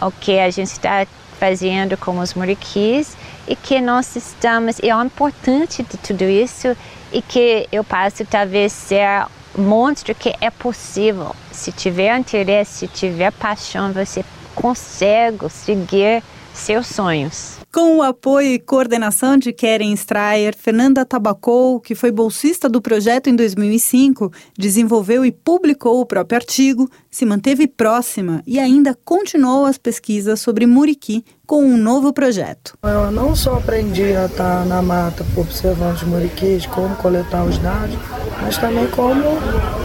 o 0.00 0.10
que 0.10 0.38
a 0.38 0.50
gente 0.50 0.68
está 0.68 1.06
fazendo 1.38 1.96
com 1.96 2.18
os 2.18 2.34
muriquis 2.34 3.16
e 3.46 3.54
que 3.56 3.80
nós 3.80 4.14
estamos, 4.16 4.78
e 4.80 4.90
é 4.90 4.94
importante 4.94 5.82
de 5.82 5.96
tudo 5.96 6.24
isso 6.24 6.76
e 7.12 7.22
que 7.22 7.68
eu 7.72 7.82
posso 7.84 8.24
talvez 8.24 8.72
ser 8.72 9.26
monstro 9.56 10.14
que 10.14 10.34
é 10.40 10.50
possível. 10.50 11.34
Se 11.50 11.72
tiver 11.72 12.16
interesse, 12.16 12.86
se 12.86 12.88
tiver 12.88 13.32
paixão, 13.32 13.92
você 13.92 14.24
consegue 14.54 15.48
seguir 15.48 16.22
seus 16.58 16.86
sonhos. 16.86 17.58
Com 17.72 17.98
o 17.98 18.02
apoio 18.02 18.54
e 18.54 18.58
coordenação 18.58 19.36
de 19.36 19.52
Keren 19.52 19.92
Strayer, 19.92 20.56
Fernanda 20.56 21.04
Tabacou, 21.04 21.80
que 21.80 21.94
foi 21.94 22.10
bolsista 22.10 22.68
do 22.68 22.80
projeto 22.80 23.28
em 23.28 23.36
2005, 23.36 24.32
desenvolveu 24.56 25.24
e 25.24 25.30
publicou 25.30 26.00
o 26.00 26.06
próprio 26.06 26.36
artigo, 26.36 26.90
se 27.10 27.24
manteve 27.24 27.66
próxima 27.66 28.42
e 28.46 28.58
ainda 28.58 28.96
continuou 29.04 29.64
as 29.64 29.78
pesquisas 29.78 30.40
sobre 30.40 30.66
Muriqui 30.66 31.24
com 31.46 31.64
um 31.64 31.78
novo 31.78 32.12
projeto. 32.12 32.76
Eu 32.82 33.10
não 33.10 33.34
só 33.34 33.54
aprendi 33.54 34.14
a 34.14 34.26
estar 34.26 34.66
na 34.66 34.82
mata 34.82 35.24
observando 35.36 35.94
os 35.94 36.02
muriquis, 36.02 36.66
como 36.66 36.94
coletar 36.96 37.44
os 37.44 37.56
dados, 37.58 37.96
mas 38.42 38.58
também 38.58 38.86
como 38.88 39.22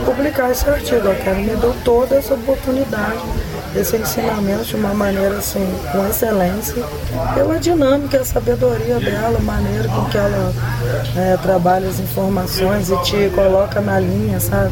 publicar 0.05 0.51
esse 0.51 0.69
artigo. 0.69 1.09
A 1.09 1.15
Keren 1.15 1.45
me 1.45 1.55
deu 1.55 1.73
toda 1.85 2.15
essa 2.15 2.33
oportunidade 2.33 3.21
esse 3.75 3.97
ensinamento 3.97 4.65
de 4.65 4.75
uma 4.75 4.93
maneira 4.93 5.37
assim, 5.37 5.65
com 5.91 6.07
excelência, 6.07 6.83
pela 7.33 7.59
dinâmica, 7.59 8.21
a 8.21 8.25
sabedoria 8.25 8.99
dela, 8.99 9.37
a 9.37 9.41
maneira 9.41 9.87
com 9.87 10.05
que 10.05 10.17
ela 10.17 10.53
é, 11.15 11.37
trabalha 11.37 11.87
as 11.87 11.99
informações 11.99 12.89
e 12.89 12.97
te 13.03 13.29
coloca 13.33 13.81
na 13.81 13.99
linha, 13.99 14.39
sabe? 14.39 14.71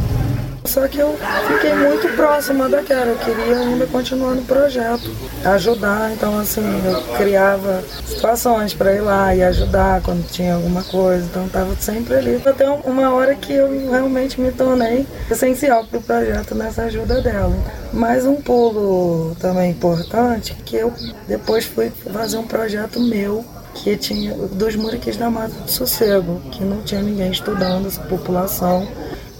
Só 0.65 0.87
que 0.87 0.99
eu 0.99 1.17
fiquei 1.47 1.73
muito 1.73 2.07
próxima 2.15 2.69
daquela, 2.69 3.07
eu 3.07 3.17
queria 3.17 3.57
ainda 3.57 3.87
continuar 3.87 4.35
no 4.35 4.43
projeto, 4.43 5.09
ajudar. 5.43 6.11
Então, 6.13 6.39
assim, 6.39 6.61
eu 6.85 7.01
criava 7.17 7.83
situações 8.05 8.73
para 8.73 8.93
ir 8.93 9.01
lá 9.01 9.35
e 9.35 9.43
ajudar 9.43 10.01
quando 10.01 10.25
tinha 10.31 10.55
alguma 10.55 10.83
coisa. 10.83 11.25
Então, 11.25 11.45
estava 11.45 11.75
sempre 11.79 12.15
ali. 12.15 12.41
Até 12.45 12.69
uma 12.69 13.13
hora 13.13 13.35
que 13.35 13.53
eu 13.53 13.89
realmente 13.89 14.39
me 14.39 14.51
tornei 14.51 15.05
essencial 15.29 15.85
para 15.85 15.99
o 15.99 16.03
projeto 16.03 16.55
nessa 16.55 16.83
ajuda 16.83 17.21
dela. 17.21 17.55
Mais 17.91 18.25
um 18.25 18.35
pulo 18.35 19.35
também 19.39 19.71
importante, 19.71 20.55
que 20.65 20.77
eu 20.77 20.93
depois 21.27 21.65
fui 21.65 21.91
fazer 22.13 22.37
um 22.37 22.47
projeto 22.47 22.99
meu 22.99 23.43
que 23.73 23.95
tinha 23.97 24.33
dos 24.33 24.75
muriquis 24.75 25.17
da 25.17 25.29
Mata 25.29 25.53
do 25.53 25.71
Sossego, 25.71 26.41
que 26.51 26.63
não 26.63 26.81
tinha 26.81 27.01
ninguém 27.01 27.31
estudando 27.31 27.87
essa 27.87 28.01
população 28.01 28.87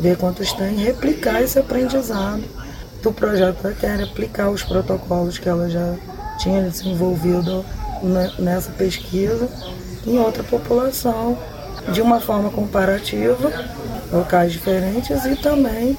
ver 0.01 0.17
quantos 0.17 0.51
tem, 0.53 0.75
replicar 0.75 1.41
esse 1.41 1.59
aprendizado 1.59 2.43
do 3.03 3.13
projeto 3.13 3.61
da 3.61 3.71
Terra, 3.71 4.03
aplicar 4.03 4.49
os 4.49 4.63
protocolos 4.63 5.37
que 5.37 5.47
ela 5.47 5.69
já 5.69 5.95
tinha 6.39 6.61
desenvolvido 6.63 7.63
nessa 8.39 8.71
pesquisa 8.71 9.47
em 10.05 10.17
outra 10.17 10.43
população, 10.43 11.37
de 11.93 12.01
uma 12.01 12.19
forma 12.19 12.49
comparativa, 12.49 13.51
locais 14.11 14.51
diferentes 14.51 15.23
e 15.25 15.35
também 15.35 15.95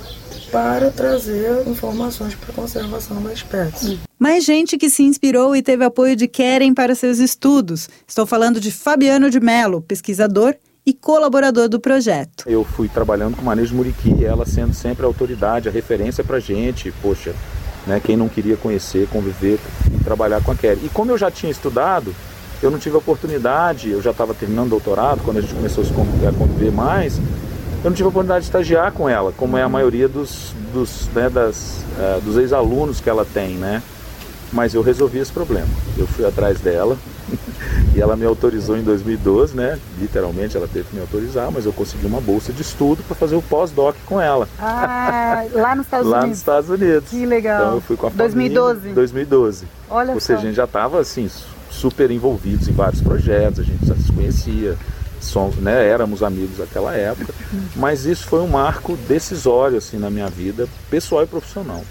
para 0.50 0.90
trazer 0.90 1.66
informações 1.66 2.34
para 2.34 2.50
a 2.50 2.54
conservação 2.54 3.22
da 3.22 3.32
espécie. 3.32 4.00
Mais 4.18 4.44
gente 4.44 4.76
que 4.76 4.90
se 4.90 5.02
inspirou 5.02 5.56
e 5.56 5.62
teve 5.62 5.84
apoio 5.84 6.14
de 6.14 6.28
Keren 6.28 6.74
para 6.74 6.94
seus 6.94 7.18
estudos. 7.18 7.88
Estou 8.06 8.26
falando 8.26 8.60
de 8.60 8.70
Fabiano 8.70 9.30
de 9.30 9.40
Mello, 9.40 9.80
pesquisador 9.80 10.54
e 10.84 10.92
colaborador 10.92 11.68
do 11.68 11.78
projeto. 11.78 12.44
Eu 12.46 12.64
fui 12.64 12.88
trabalhando 12.88 13.36
com 13.36 13.42
o 13.42 13.44
manejo 13.44 13.74
muriqui, 13.74 14.24
ela 14.24 14.44
sendo 14.44 14.74
sempre 14.74 15.04
a 15.04 15.06
autoridade, 15.06 15.68
a 15.68 15.72
referência 15.72 16.24
para 16.24 16.40
gente, 16.40 16.92
poxa, 17.00 17.34
né, 17.86 18.00
quem 18.02 18.16
não 18.16 18.28
queria 18.28 18.56
conhecer, 18.56 19.08
conviver 19.08 19.58
e 19.92 20.04
trabalhar 20.04 20.42
com 20.42 20.50
a 20.50 20.54
Kelly. 20.54 20.80
E 20.84 20.88
como 20.88 21.10
eu 21.10 21.18
já 21.18 21.30
tinha 21.30 21.50
estudado, 21.50 22.14
eu 22.62 22.70
não 22.70 22.78
tive 22.78 22.96
oportunidade, 22.96 23.90
eu 23.90 24.02
já 24.02 24.10
estava 24.10 24.34
terminando 24.34 24.70
doutorado, 24.70 25.22
quando 25.24 25.38
a 25.38 25.40
gente 25.40 25.54
começou 25.54 25.84
a 25.84 26.32
conviver 26.32 26.72
mais, 26.72 27.18
eu 27.84 27.90
não 27.90 27.96
tive 27.96 28.08
oportunidade 28.08 28.44
de 28.44 28.48
estagiar 28.48 28.92
com 28.92 29.08
ela, 29.08 29.32
como 29.36 29.56
é 29.56 29.62
a 29.62 29.68
maioria 29.68 30.08
dos, 30.08 30.54
dos, 30.72 31.08
né, 31.14 31.28
das, 31.28 31.84
uh, 31.98 32.20
dos 32.20 32.36
ex-alunos 32.36 33.00
que 33.00 33.10
ela 33.10 33.24
tem, 33.24 33.54
né? 33.54 33.82
Mas 34.52 34.74
eu 34.74 34.82
resolvi 34.82 35.18
esse 35.18 35.32
problema. 35.32 35.66
Eu 35.96 36.06
fui 36.06 36.24
atrás 36.24 36.60
dela, 36.60 36.96
e 37.94 38.00
ela 38.00 38.16
me 38.16 38.24
autorizou 38.24 38.76
em 38.76 38.82
2012, 38.82 39.56
né? 39.56 39.78
Literalmente 39.98 40.56
ela 40.56 40.68
teve 40.68 40.88
que 40.88 40.94
me 40.94 41.00
autorizar, 41.00 41.50
mas 41.50 41.66
eu 41.66 41.72
consegui 41.72 42.06
uma 42.06 42.20
bolsa 42.20 42.52
de 42.52 42.62
estudo 42.62 43.02
para 43.02 43.14
fazer 43.14 43.36
o 43.36 43.42
pós-doc 43.42 43.96
com 44.06 44.20
ela. 44.20 44.48
Ah, 44.58 45.44
lá 45.52 45.74
nos 45.74 45.86
Estados 45.86 46.06
lá 46.10 46.20
Unidos. 46.20 46.22
Lá 46.22 46.26
nos 46.26 46.38
Estados 46.38 46.70
Unidos. 46.70 47.10
Que 47.10 47.26
legal. 47.26 47.60
Então 47.60 47.74
eu 47.74 47.80
fui 47.80 47.96
com 47.96 48.06
a 48.06 48.10
2012. 48.10 48.74
família. 48.74 48.94
2012. 48.94 49.66
Olha 49.90 50.14
Ou 50.14 50.20
só. 50.20 50.26
seja, 50.26 50.38
a 50.40 50.42
gente 50.42 50.54
já 50.56 50.64
estava 50.64 51.00
assim 51.00 51.28
super 51.70 52.10
envolvidos 52.10 52.68
em 52.68 52.72
vários 52.72 53.00
projetos, 53.00 53.60
a 53.60 53.62
gente 53.62 53.84
já 53.86 53.94
se 53.94 54.12
conhecia, 54.12 54.76
somos, 55.20 55.56
né, 55.56 55.86
éramos 55.88 56.22
amigos 56.22 56.58
naquela 56.58 56.94
época, 56.94 57.32
mas 57.76 58.04
isso 58.04 58.26
foi 58.26 58.40
um 58.40 58.48
marco 58.48 58.96
decisório 59.08 59.78
assim 59.78 59.98
na 59.98 60.10
minha 60.10 60.28
vida 60.28 60.68
pessoal 60.90 61.22
e 61.24 61.26
profissional. 61.26 61.82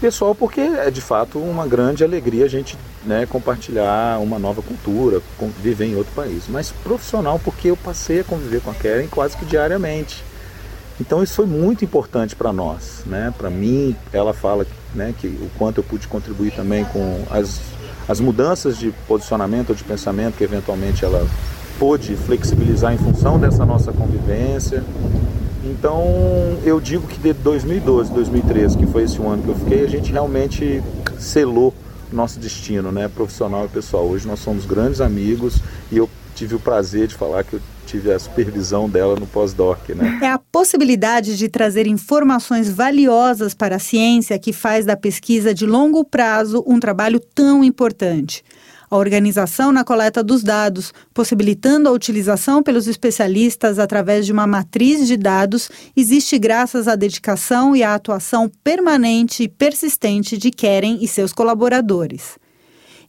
Pessoal, 0.00 0.34
porque 0.34 0.60
é 0.60 0.90
de 0.90 1.00
fato 1.00 1.38
uma 1.38 1.66
grande 1.66 2.04
alegria 2.04 2.44
a 2.44 2.48
gente 2.48 2.76
né, 3.04 3.24
compartilhar 3.24 4.20
uma 4.20 4.38
nova 4.38 4.60
cultura, 4.60 5.22
viver 5.62 5.86
em 5.86 5.96
outro 5.96 6.12
país. 6.14 6.44
Mas 6.48 6.70
profissional, 6.70 7.40
porque 7.42 7.68
eu 7.68 7.76
passei 7.78 8.20
a 8.20 8.24
conviver 8.24 8.60
com 8.60 8.70
a 8.70 8.74
Karen 8.74 9.06
quase 9.06 9.36
que 9.38 9.46
diariamente. 9.46 10.22
Então 11.00 11.22
isso 11.22 11.34
foi 11.34 11.46
muito 11.46 11.82
importante 11.82 12.36
para 12.36 12.52
nós, 12.52 13.02
né? 13.06 13.32
Para 13.36 13.48
mim, 13.48 13.96
ela 14.12 14.34
fala 14.34 14.66
né, 14.94 15.14
que 15.18 15.26
o 15.26 15.50
quanto 15.58 15.78
eu 15.78 15.84
pude 15.84 16.08
contribuir 16.08 16.52
também 16.52 16.84
com 16.86 17.22
as, 17.30 17.60
as 18.06 18.20
mudanças 18.20 18.78
de 18.78 18.92
posicionamento 19.06 19.70
ou 19.70 19.74
de 19.74 19.84
pensamento 19.84 20.36
que 20.36 20.44
eventualmente 20.44 21.04
ela 21.04 21.26
pôde 21.78 22.16
flexibilizar 22.16 22.92
em 22.92 22.98
função 22.98 23.38
dessa 23.38 23.64
nossa 23.64 23.92
convivência. 23.92 24.84
Então 25.70 26.04
eu 26.64 26.80
digo 26.80 27.06
que 27.06 27.18
de 27.18 27.32
2012, 27.32 28.12
2013, 28.12 28.78
que 28.78 28.86
foi 28.86 29.02
esse 29.02 29.20
ano 29.20 29.42
que 29.42 29.48
eu 29.48 29.54
fiquei, 29.56 29.84
a 29.84 29.88
gente 29.88 30.12
realmente 30.12 30.82
selou 31.18 31.74
nosso 32.12 32.38
destino, 32.38 32.92
né, 32.92 33.08
profissional 33.08 33.64
e 33.64 33.68
pessoal. 33.68 34.06
Hoje 34.06 34.26
nós 34.26 34.38
somos 34.38 34.64
grandes 34.64 35.00
amigos 35.00 35.56
e 35.90 35.96
eu 35.96 36.08
tive 36.36 36.54
o 36.54 36.60
prazer 36.60 37.08
de 37.08 37.14
falar 37.14 37.42
que 37.42 37.54
eu 37.54 37.60
tive 37.86 38.12
a 38.12 38.18
supervisão 38.18 38.88
dela 38.88 39.16
no 39.16 39.26
pós-doc, 39.26 39.88
né? 39.90 40.18
É 40.22 40.30
a 40.30 40.38
possibilidade 40.38 41.36
de 41.36 41.48
trazer 41.48 41.86
informações 41.86 42.70
valiosas 42.70 43.54
para 43.54 43.76
a 43.76 43.78
ciência 43.78 44.38
que 44.38 44.52
faz 44.52 44.84
da 44.84 44.96
pesquisa 44.96 45.54
de 45.54 45.64
longo 45.64 46.04
prazo 46.04 46.62
um 46.66 46.78
trabalho 46.78 47.18
tão 47.20 47.64
importante 47.64 48.44
a 48.90 48.96
organização 48.96 49.72
na 49.72 49.84
coleta 49.84 50.22
dos 50.22 50.42
dados, 50.42 50.92
possibilitando 51.12 51.88
a 51.88 51.92
utilização 51.92 52.62
pelos 52.62 52.86
especialistas 52.86 53.78
através 53.78 54.26
de 54.26 54.32
uma 54.32 54.46
matriz 54.46 55.06
de 55.06 55.16
dados, 55.16 55.70
existe 55.96 56.38
graças 56.38 56.86
à 56.88 56.94
dedicação 56.94 57.74
e 57.74 57.82
à 57.82 57.94
atuação 57.94 58.50
permanente 58.62 59.42
e 59.42 59.48
persistente 59.48 60.36
de 60.38 60.50
Keren 60.50 60.98
e 61.00 61.08
seus 61.08 61.32
colaboradores. 61.32 62.38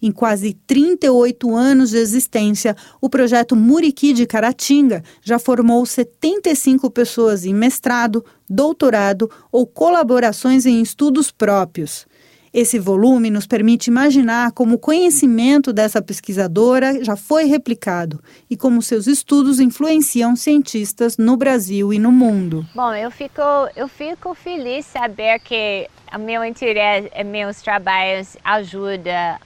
Em 0.02 0.12
quase 0.12 0.54
38 0.68 1.56
anos 1.56 1.90
de 1.90 1.98
existência, 1.98 2.76
o 3.02 3.10
projeto 3.10 3.56
Muriqui 3.56 4.14
de 4.14 4.28
Caratinga 4.28 5.04
já 5.24 5.40
formou 5.40 5.86
75 5.86 6.90
pessoas 6.92 7.46
em 7.46 7.54
mestrado, 7.54 8.24
doutorado 8.48 9.30
ou 9.52 9.66
colaborações 9.66 10.66
em 10.66 10.82
estudos 10.82 11.32
próprios. 11.32 12.06
Esse 12.54 12.80
volume 12.80 13.30
nos 13.30 13.46
permite 13.46 13.90
imaginar 13.90 14.52
como 14.52 14.76
o 14.76 14.80
conhecimento 14.80 15.72
dessa 15.74 16.02
pesquisadora 16.02 17.04
já 17.04 17.16
foi 17.16 17.46
replicado 17.46 18.22
e 18.50 18.56
como 18.56 18.82
seus 18.82 19.08
estudos 19.08 19.60
influenciam 19.60 20.36
cientistas 20.36 21.18
no 21.18 21.36
Brasil 21.38 21.94
e 21.94 22.00
no 22.00 22.12
mundo. 22.12 22.66
Bom, 22.74 22.94
eu 22.94 23.12
fico, 23.12 23.42
eu 23.76 23.88
fico 23.88 24.34
feliz 24.34 24.86
saber 24.86 25.40
que 25.40 25.88
meu 26.20 26.44
interesse, 26.44 27.10
meus 27.26 27.62
trabalhos 27.62 28.38
ajudam 28.44 29.14
a 29.14 29.40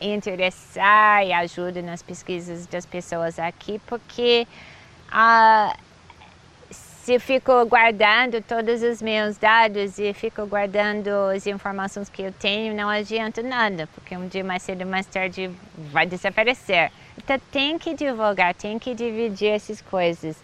interessar 0.00 1.26
e 1.26 1.32
ajudam 1.32 1.82
nas 1.82 2.02
pesquisas 2.02 2.66
das 2.66 2.86
pessoas 2.86 3.38
aqui, 3.38 3.80
porque 3.86 4.46
Ah, 5.14 5.76
se 7.04 7.18
fico 7.18 7.66
guardando 7.66 8.40
todos 8.40 8.80
os 8.80 9.02
meus 9.02 9.36
dados 9.36 9.98
e 9.98 10.12
fico 10.14 10.46
guardando 10.46 11.08
as 11.34 11.48
informações 11.48 12.08
que 12.08 12.22
eu 12.22 12.32
tenho, 12.32 12.76
não 12.76 12.88
adianta 12.88 13.42
nada, 13.42 13.88
porque 13.92 14.16
um 14.16 14.28
dia 14.28 14.44
mais 14.44 14.62
cedo 14.62 14.82
ou 14.82 14.86
mais 14.86 15.04
tarde 15.06 15.50
vai 15.90 16.06
desaparecer. 16.06 16.92
Então 17.18 17.36
tem 17.50 17.76
que 17.76 17.92
divulgar, 17.92 18.54
tem 18.54 18.78
que 18.78 18.94
dividir 18.94 19.48
essas 19.48 19.80
coisas. 19.80 20.36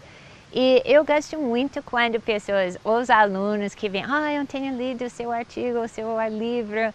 E 0.51 0.81
eu 0.83 1.05
gosto 1.05 1.37
muito 1.37 1.81
quando 1.81 2.19
pessoas, 2.19 2.77
os 2.83 3.09
alunos 3.09 3.73
que 3.73 3.87
vêm, 3.87 4.03
ah, 4.05 4.33
eu 4.33 4.45
tenho 4.45 4.75
lido 4.75 5.05
o 5.05 5.09
seu 5.09 5.31
artigo, 5.31 5.79
o 5.79 5.87
seu 5.87 6.07
livro. 6.27 6.93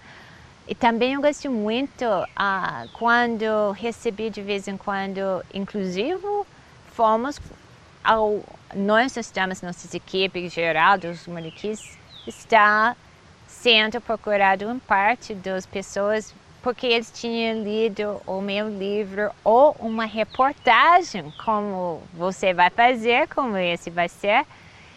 E 0.68 0.74
também 0.74 1.14
eu 1.14 1.22
gosto 1.22 1.50
muito 1.50 2.04
ah, 2.36 2.84
quando 2.92 3.70
recebi 3.72 4.28
de 4.28 4.42
vez 4.42 4.68
em 4.68 4.76
quando, 4.76 5.42
inclusive, 5.54 6.42
fomos 6.92 7.40
ao, 8.02 8.42
nós 8.74 9.16
estamos, 9.16 9.62
nossas 9.62 9.94
equipes 9.94 10.52
geral 10.52 10.98
dos 10.98 11.26
mariquis, 11.26 11.98
está 12.26 12.96
sendo 13.46 14.00
procurado 14.00 14.64
em 14.64 14.78
parte 14.78 15.34
das 15.34 15.64
pessoas 15.64 16.34
porque 16.64 16.86
eles 16.86 17.10
tinham 17.12 17.62
lido 17.62 18.22
o 18.26 18.40
meu 18.40 18.70
livro 18.70 19.30
ou 19.44 19.76
uma 19.78 20.06
reportagem, 20.06 21.30
como 21.44 22.02
você 22.14 22.54
vai 22.54 22.70
fazer, 22.70 23.28
como 23.28 23.58
esse 23.58 23.90
vai 23.90 24.08
ser. 24.08 24.46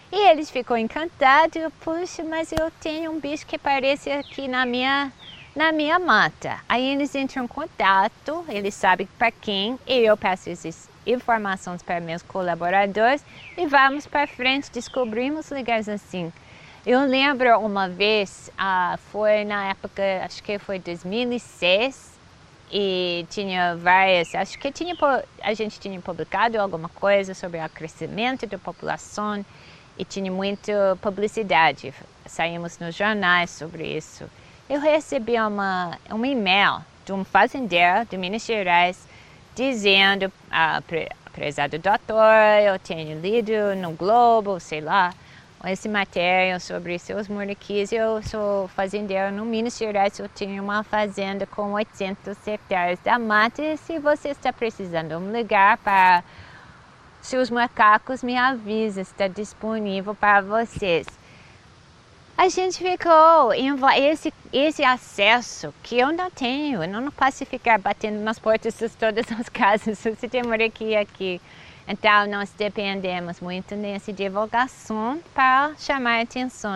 E 0.09 0.29
eles 0.29 0.49
ficou 0.49 0.77
encantados, 0.77 1.61
puxa, 1.81 2.23
mas 2.23 2.53
eu 2.53 2.71
tenho 2.79 3.11
um 3.11 3.19
bicho 3.19 3.45
que 3.45 3.57
aparece 3.57 4.09
aqui 4.09 4.47
na 4.47 4.65
minha, 4.65 5.11
na 5.53 5.73
minha 5.73 5.99
mata. 5.99 6.57
Aí 6.69 6.93
eles 6.93 7.13
entram 7.13 7.43
em 7.43 7.47
contato, 7.47 8.45
eles 8.47 8.73
sabem 8.73 9.05
para 9.17 9.29
quem, 9.29 9.77
e 9.85 9.99
eu 9.99 10.15
peço 10.15 10.49
essas 10.49 10.89
informações 11.08 11.82
para 11.82 12.00
meus 12.00 12.22
colaboradores 12.22 13.24
e 13.58 13.65
vamos 13.65 14.06
para 14.06 14.28
frente, 14.28 14.72
descobrimos 14.72 15.50
lugares 15.50 15.89
assim. 15.89 16.32
Eu 16.86 17.02
lembro 17.02 17.60
uma 17.60 17.89
vez, 17.89 18.52
uh, 18.54 18.98
foi 19.12 19.43
na 19.43 19.70
época, 19.70 20.04
acho 20.24 20.41
que 20.43 20.58
foi 20.60 20.80
2006, 20.80 22.17
e 22.72 23.26
tinha 23.30 23.76
várias, 23.76 24.34
acho 24.36 24.60
que 24.60 24.72
tinha, 24.72 24.96
a 25.41 25.54
gente 25.54 25.80
tinha 25.80 26.00
publicado 26.02 26.60
alguma 26.60 26.89
coisa 26.89 27.34
sobre 27.34 27.63
o 27.63 27.70
crescimento 27.70 28.46
da 28.46 28.58
população 28.58 29.46
e 29.98 30.04
tinha 30.04 30.32
muita 30.32 30.98
publicidade. 31.02 31.93
Saímos 32.26 32.78
nos 32.78 32.93
jornais 32.93 33.50
sobre 33.52 33.86
isso. 33.98 34.30
Eu 34.70 34.82
recebi 34.82 35.39
uma, 35.39 35.98
um 36.12 36.26
e-mail 36.26 36.82
de 37.06 37.13
um 37.13 37.24
fazendeiro 37.24 38.06
de 38.06 38.17
Minas 38.17 38.46
Gerais 38.46 39.08
dizendo, 39.58 40.32
ah, 40.52 40.84
prezado 41.34 41.80
doutor, 41.80 42.62
eu 42.63 42.78
tenho 42.78 43.20
lido 43.20 43.76
no 43.76 43.91
Globo, 43.91 44.60
sei 44.60 44.82
lá, 44.82 45.12
esse 45.65 45.89
matéria 45.89 46.60
sobre 46.60 47.00
seus 47.00 47.28
moleques. 47.28 47.91
Eu 47.91 48.22
sou 48.22 48.67
fazendeiro 48.67 49.32
no 49.32 49.43
Minas 49.43 49.76
Gerais, 49.76 50.20
eu 50.20 50.30
tenho 50.30 50.63
uma 50.63 50.84
fazenda 50.84 51.48
com 51.48 51.74
800 51.74 52.48
hectares 52.48 53.00
da 53.00 53.17
mata. 53.17 53.76
Se 53.78 53.98
você 53.98 54.30
está 54.30 54.54
precisando 54.54 55.10
de 55.10 55.15
um 55.15 55.36
lugar 55.36 55.78
para 55.80 56.24
seus 57.20 57.50
macacos, 57.50 58.22
me 58.22 58.38
avisa, 58.38 59.02
está 59.02 59.28
disponível 59.28 60.13
para 60.13 60.41
vocês. 60.41 61.08
A 62.38 62.50
gente 62.50 62.78
ficou 62.78 63.52
esse 63.95 64.34
esse 64.54 64.84
acesso 64.84 65.73
que 65.84 65.97
eu 65.97 66.13
não 66.13 66.32
tenho, 66.32 66.84
eu 66.84 67.02
não 67.02 67.12
posso 67.12 67.45
ficar 67.45 67.80
batendo 67.80 68.19
nas 68.19 68.39
portas 68.39 68.76
de 68.78 68.88
todas 68.89 69.26
as 69.38 69.50
casas. 69.50 70.00
Você 70.00 70.30
tem 70.30 70.43
moleque 70.43 70.95
aqui 70.95 71.41
então, 71.88 72.30
nós 72.30 72.50
dependemos 72.58 73.39
muito 73.39 73.73
dessa 73.73 74.12
divulgação 74.12 75.19
para 75.34 75.71
chamar 75.80 76.19
a 76.19 76.21
atenção. 76.23 76.73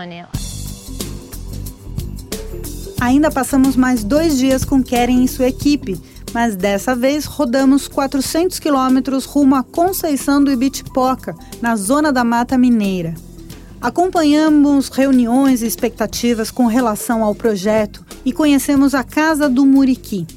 Ainda 3.01 3.29
passamos 3.29 3.75
mais 3.75 4.05
dois 4.05 4.37
dias 4.37 4.63
com 4.63 4.81
Keren 4.81 5.21
e 5.21 5.27
sua 5.27 5.49
equipe, 5.49 5.99
mas 6.33 6.55
dessa 6.55 6.95
vez 6.95 7.25
rodamos 7.25 7.89
400 7.89 8.57
quilômetros 8.57 9.25
rumo 9.25 9.55
a 9.55 9.63
Conceição 9.63 10.41
do 10.41 10.49
Ibitipoca, 10.49 11.35
na 11.61 11.75
zona 11.75 12.13
da 12.13 12.23
Mata 12.23 12.57
Mineira. 12.57 13.13
Acompanhamos 13.81 14.89
reuniões 14.89 15.63
e 15.63 15.65
expectativas 15.65 16.51
com 16.51 16.67
relação 16.67 17.23
ao 17.23 17.33
projeto 17.33 18.05
e 18.23 18.31
conhecemos 18.31 18.93
a 18.93 19.03
Casa 19.03 19.49
do 19.49 19.65
Muriqui. 19.65 20.27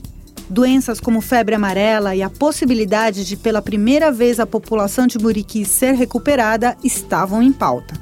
Doenças 0.49 0.99
como 0.99 1.21
febre 1.21 1.55
amarela 1.55 2.17
e 2.17 2.23
a 2.23 2.31
possibilidade 2.31 3.23
de, 3.23 3.37
pela 3.37 3.61
primeira 3.61 4.11
vez, 4.11 4.41
a 4.41 4.47
população 4.47 5.07
de 5.07 5.19
Muriqui 5.19 5.63
ser 5.67 5.93
recuperada 5.93 6.75
estavam 6.83 7.43
em 7.43 7.53
pauta. 7.53 7.95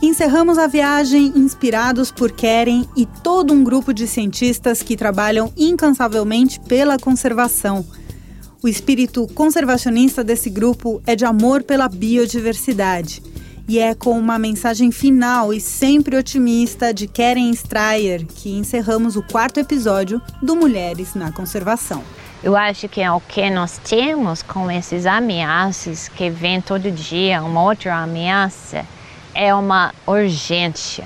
Encerramos 0.00 0.56
a 0.56 0.68
viagem 0.68 1.32
inspirados 1.34 2.12
por 2.12 2.30
Keren 2.30 2.88
e 2.96 3.06
todo 3.24 3.52
um 3.52 3.64
grupo 3.64 3.92
de 3.92 4.06
cientistas 4.06 4.84
que 4.84 4.96
trabalham 4.96 5.52
incansavelmente 5.56 6.60
pela 6.60 6.96
conservação. 6.96 7.84
O 8.62 8.68
espírito 8.68 9.26
conservacionista 9.34 10.22
desse 10.22 10.48
grupo 10.48 11.02
é 11.04 11.16
de 11.16 11.24
amor 11.24 11.64
pela 11.64 11.88
biodiversidade 11.88 13.20
e 13.70 13.78
é 13.78 13.94
com 13.94 14.18
uma 14.18 14.36
mensagem 14.36 14.90
final 14.90 15.54
e 15.54 15.60
sempre 15.60 16.16
otimista 16.16 16.92
de 16.92 17.06
Karen 17.06 17.52
Strayer 17.52 18.26
que 18.26 18.50
encerramos 18.58 19.14
o 19.14 19.22
quarto 19.22 19.60
episódio 19.60 20.20
do 20.42 20.56
Mulheres 20.56 21.14
na 21.14 21.30
Conservação. 21.30 22.02
Eu 22.42 22.56
acho 22.56 22.88
que 22.88 23.00
é 23.00 23.12
o 23.12 23.20
que 23.20 23.48
nós 23.48 23.78
temos 23.78 24.42
com 24.42 24.68
esses 24.68 25.06
ameaças 25.06 26.08
que 26.08 26.28
vem 26.28 26.60
todo 26.60 26.90
dia, 26.90 27.44
uma 27.44 27.62
outra 27.62 27.94
ameaça, 27.98 28.84
é 29.32 29.54
uma 29.54 29.94
urgência. 30.04 31.04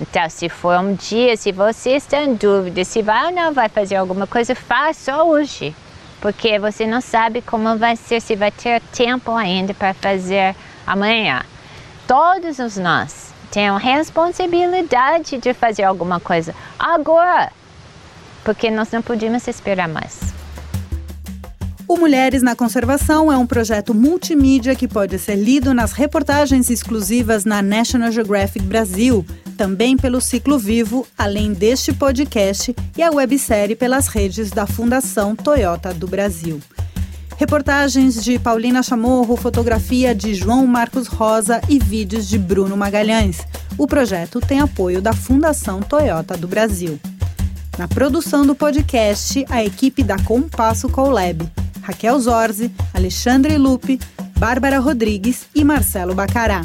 Então, 0.00 0.30
se 0.30 0.48
for 0.48 0.80
um 0.80 0.94
dia, 0.94 1.36
se 1.36 1.52
você 1.52 1.90
está 1.90 2.22
em 2.22 2.34
dúvida 2.34 2.84
se 2.84 3.02
vai 3.02 3.26
ou 3.26 3.32
não 3.32 3.52
vai 3.52 3.68
fazer 3.68 3.96
alguma 3.96 4.26
coisa, 4.26 4.54
faça 4.54 5.22
hoje. 5.22 5.76
Porque 6.22 6.58
você 6.58 6.86
não 6.86 7.02
sabe 7.02 7.42
como 7.42 7.76
vai 7.76 7.96
ser, 7.96 8.22
se 8.22 8.34
vai 8.34 8.50
ter 8.50 8.80
tempo 8.94 9.30
ainda 9.32 9.74
para 9.74 9.92
fazer 9.92 10.56
amanhã 10.86 11.44
todos 12.08 12.58
os 12.58 12.78
nós 12.78 13.34
temos 13.50 13.82
responsabilidade 13.82 15.36
de 15.36 15.52
fazer 15.52 15.82
alguma 15.82 16.18
coisa 16.18 16.54
agora, 16.78 17.52
porque 18.42 18.70
nós 18.70 18.90
não 18.90 19.02
podemos 19.02 19.46
esperar 19.46 19.86
mais. 19.86 20.18
O 21.86 21.96
Mulheres 21.96 22.42
na 22.42 22.56
Conservação 22.56 23.30
é 23.30 23.36
um 23.36 23.46
projeto 23.46 23.94
multimídia 23.94 24.74
que 24.74 24.88
pode 24.88 25.18
ser 25.18 25.36
lido 25.36 25.74
nas 25.74 25.92
reportagens 25.92 26.70
exclusivas 26.70 27.44
na 27.44 27.62
National 27.62 28.10
Geographic 28.10 28.64
Brasil, 28.64 29.24
também 29.56 29.96
pelo 29.96 30.20
Ciclo 30.20 30.58
Vivo, 30.58 31.06
além 31.16 31.52
deste 31.52 31.92
podcast 31.92 32.74
e 32.96 33.02
a 33.02 33.10
websérie 33.10 33.76
pelas 33.76 34.08
redes 34.08 34.50
da 34.50 34.66
Fundação 34.66 35.36
Toyota 35.36 35.92
do 35.92 36.06
Brasil. 36.06 36.60
Reportagens 37.38 38.24
de 38.24 38.36
Paulina 38.36 38.82
Chamorro, 38.82 39.36
fotografia 39.36 40.12
de 40.12 40.34
João 40.34 40.66
Marcos 40.66 41.06
Rosa 41.06 41.60
e 41.68 41.78
vídeos 41.78 42.28
de 42.28 42.36
Bruno 42.36 42.76
Magalhães. 42.76 43.46
O 43.78 43.86
projeto 43.86 44.40
tem 44.40 44.58
apoio 44.58 45.00
da 45.00 45.12
Fundação 45.12 45.80
Toyota 45.80 46.36
do 46.36 46.48
Brasil. 46.48 46.98
Na 47.78 47.86
produção 47.86 48.44
do 48.44 48.56
podcast, 48.56 49.46
a 49.48 49.64
equipe 49.64 50.02
da 50.02 50.18
Compasso 50.18 50.88
Colab. 50.88 51.48
Raquel 51.80 52.18
Zorzi, 52.18 52.72
Alexandre 52.92 53.56
Lupe, 53.56 54.00
Bárbara 54.36 54.80
Rodrigues 54.80 55.46
e 55.54 55.62
Marcelo 55.62 56.16
Bacará. 56.16 56.62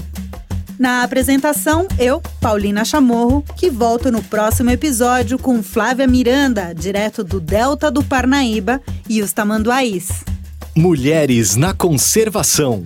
Na 0.80 1.04
apresentação, 1.04 1.88
eu, 2.00 2.20
Paulina 2.42 2.84
Chamorro, 2.84 3.46
que 3.56 3.70
volto 3.70 4.12
no 4.12 4.24
próximo 4.24 4.72
episódio 4.72 5.38
com 5.38 5.62
Flávia 5.62 6.08
Miranda, 6.08 6.74
direto 6.74 7.24
do 7.24 7.40
Delta 7.40 7.92
do 7.92 8.04
Parnaíba, 8.04 8.82
e 9.08 9.22
os 9.22 9.32
Tamanduaís. 9.32 10.33
Mulheres 10.76 11.56
na 11.56 11.72
Conservação. 11.72 12.84